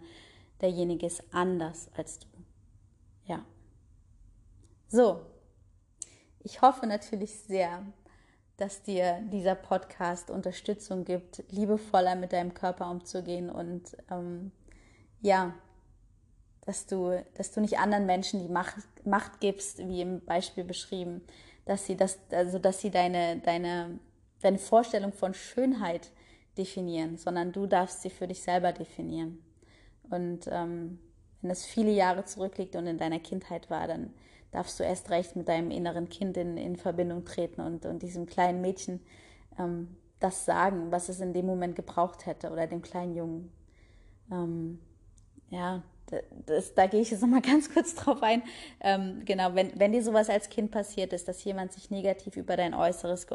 [0.61, 2.27] derjenige ist anders als du.
[4.93, 5.21] So,
[6.43, 7.81] ich hoffe natürlich sehr,
[8.57, 14.51] dass dir dieser Podcast Unterstützung gibt, liebevoller mit deinem Körper umzugehen und ähm,
[15.19, 15.55] ja,
[16.61, 21.23] dass du, dass du nicht anderen Menschen die Macht, Macht gibst, wie im Beispiel beschrieben,
[21.65, 23.97] dass sie das, also dass sie deine, deine,
[24.43, 26.11] deine Vorstellung von Schönheit
[26.55, 29.43] definieren, sondern du darfst sie für dich selber definieren.
[30.11, 30.99] Und ähm,
[31.41, 34.13] wenn es viele Jahre zurückliegt und in deiner Kindheit war, dann
[34.53, 38.25] darfst du erst recht mit deinem inneren Kind in, in Verbindung treten und, und diesem
[38.25, 39.01] kleinen Mädchen
[39.59, 43.51] ähm, das sagen, was es in dem Moment gebraucht hätte oder dem kleinen Jungen.
[44.31, 44.79] Ähm,
[45.49, 45.83] ja,
[46.45, 48.43] das, da gehe ich jetzt nochmal ganz kurz drauf ein.
[48.79, 52.55] Ähm, genau, wenn, wenn dir sowas als Kind passiert ist, dass jemand sich negativ über
[52.55, 53.27] dein Äußeres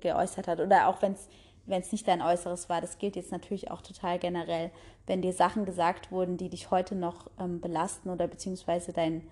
[0.00, 1.28] geäußert hat oder auch wenn es
[1.66, 2.80] wenn es nicht dein Äußeres war.
[2.80, 4.70] Das gilt jetzt natürlich auch total generell.
[5.06, 9.26] Wenn dir Sachen gesagt wurden, die dich heute noch ähm, belasten oder beziehungsweise dein,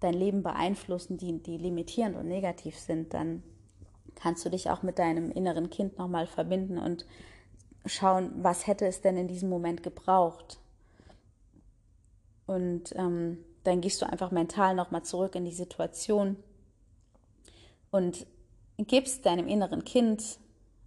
[0.00, 3.42] dein Leben beeinflussen, die, die limitierend und negativ sind, dann
[4.14, 7.06] kannst du dich auch mit deinem inneren Kind nochmal verbinden und
[7.86, 10.58] schauen, was hätte es denn in diesem Moment gebraucht.
[12.46, 16.36] Und ähm, dann gehst du einfach mental nochmal zurück in die Situation
[17.90, 18.26] und
[18.78, 20.38] gibst deinem inneren Kind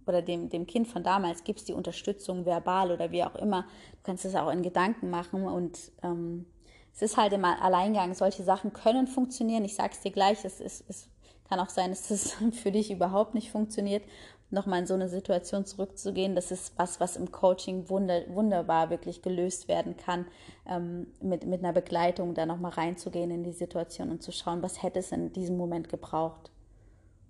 [0.06, 3.62] oder dem, dem Kind von damals gibst die Unterstützung verbal oder wie auch immer.
[3.62, 6.46] Du kannst es auch in Gedanken machen und ähm,
[6.94, 8.14] es ist halt im Alleingang.
[8.14, 9.64] Solche Sachen können funktionieren.
[9.64, 11.08] Ich sage es dir gleich, es, ist, es
[11.48, 14.04] kann auch sein, dass das für dich überhaupt nicht funktioniert.
[14.50, 19.22] nochmal in so eine Situation zurückzugehen, das ist was, was im Coaching wunder, wunderbar wirklich
[19.22, 20.26] gelöst werden kann,
[20.68, 24.82] ähm, mit, mit einer Begleitung da nochmal reinzugehen in die Situation und zu schauen, was
[24.84, 26.52] hätte es in diesem Moment gebraucht.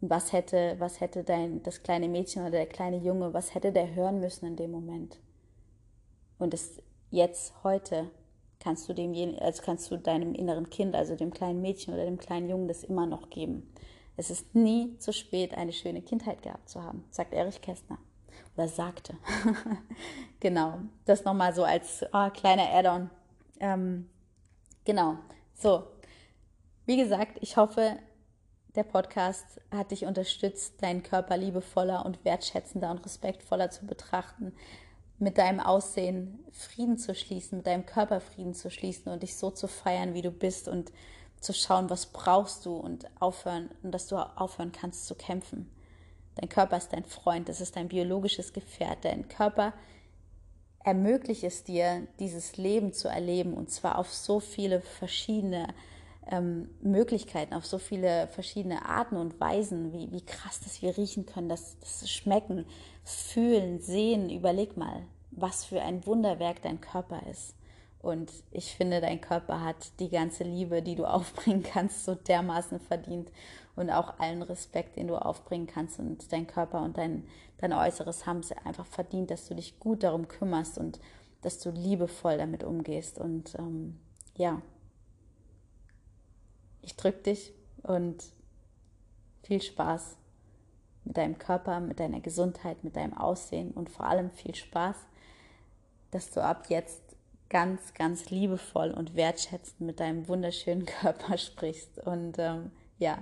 [0.03, 3.73] Und was hätte, was hätte dein, das kleine Mädchen oder der kleine Junge, was hätte
[3.73, 5.19] der hören müssen in dem Moment?
[6.39, 8.11] Und es jetzt, heute,
[8.65, 12.19] kannst du dem, also kannst du deinem inneren Kind, also dem kleinen Mädchen oder dem
[12.19, 13.71] kleinen Jungen, das immer noch geben.
[14.17, 17.99] Es ist nie zu spät, eine schöne Kindheit gehabt zu haben, sagt Erich Kästner.
[18.57, 19.17] Oder sagte.
[20.41, 20.79] genau.
[21.05, 23.11] Das nochmal so als oh, kleiner Add-on.
[23.61, 24.09] Ähm,
[24.85, 25.19] genau.
[25.55, 25.85] So.
[26.87, 27.99] Wie gesagt, ich hoffe,
[28.77, 34.55] der Podcast hat dich unterstützt, deinen Körper liebevoller und wertschätzender und respektvoller zu betrachten,
[35.25, 39.51] mit deinem Aussehen Frieden zu schließen, mit deinem Körper Frieden zu schließen und dich so
[39.51, 40.93] zu feiern, wie du bist und
[41.41, 45.71] zu schauen, was brauchst du und aufhören und dass du aufhören kannst zu kämpfen.
[46.37, 48.99] Dein Körper ist dein Freund, das ist dein biologisches Gefährt.
[49.05, 49.73] Dein Körper
[50.85, 55.69] ermöglicht es dir, dieses Leben zu erleben und zwar auf so viele verschiedene
[56.31, 61.25] ähm, Möglichkeiten, auf so viele verschiedene Arten und Weisen, wie, wie krass, dass wir riechen
[61.25, 62.67] können, dass das schmecken,
[63.05, 64.31] fühlen, sehen.
[64.31, 65.03] Überleg mal,
[65.37, 67.55] was für ein Wunderwerk dein Körper ist.
[68.01, 72.81] Und ich finde, dein Körper hat die ganze Liebe, die du aufbringen kannst, so dermaßen
[72.81, 73.31] verdient
[73.77, 75.99] und auch allen Respekt, den du aufbringen kannst.
[75.99, 77.27] Und dein Körper und dein,
[77.59, 81.01] dein Äußeres haben es einfach verdient, dass du dich gut darum kümmerst und
[81.43, 83.19] dass du liebevoll damit umgehst.
[83.19, 83.99] Und ähm,
[84.37, 84.61] ja,
[86.83, 88.23] ich drücke dich und
[89.43, 90.17] viel Spaß
[91.05, 94.97] mit deinem Körper, mit deiner Gesundheit, mit deinem Aussehen und vor allem viel Spaß,
[96.15, 97.03] dass du ab jetzt
[97.51, 101.99] ganz, ganz liebevoll und wertschätzend mit deinem wunderschönen Körper sprichst.
[101.99, 103.19] Und ähm, ja,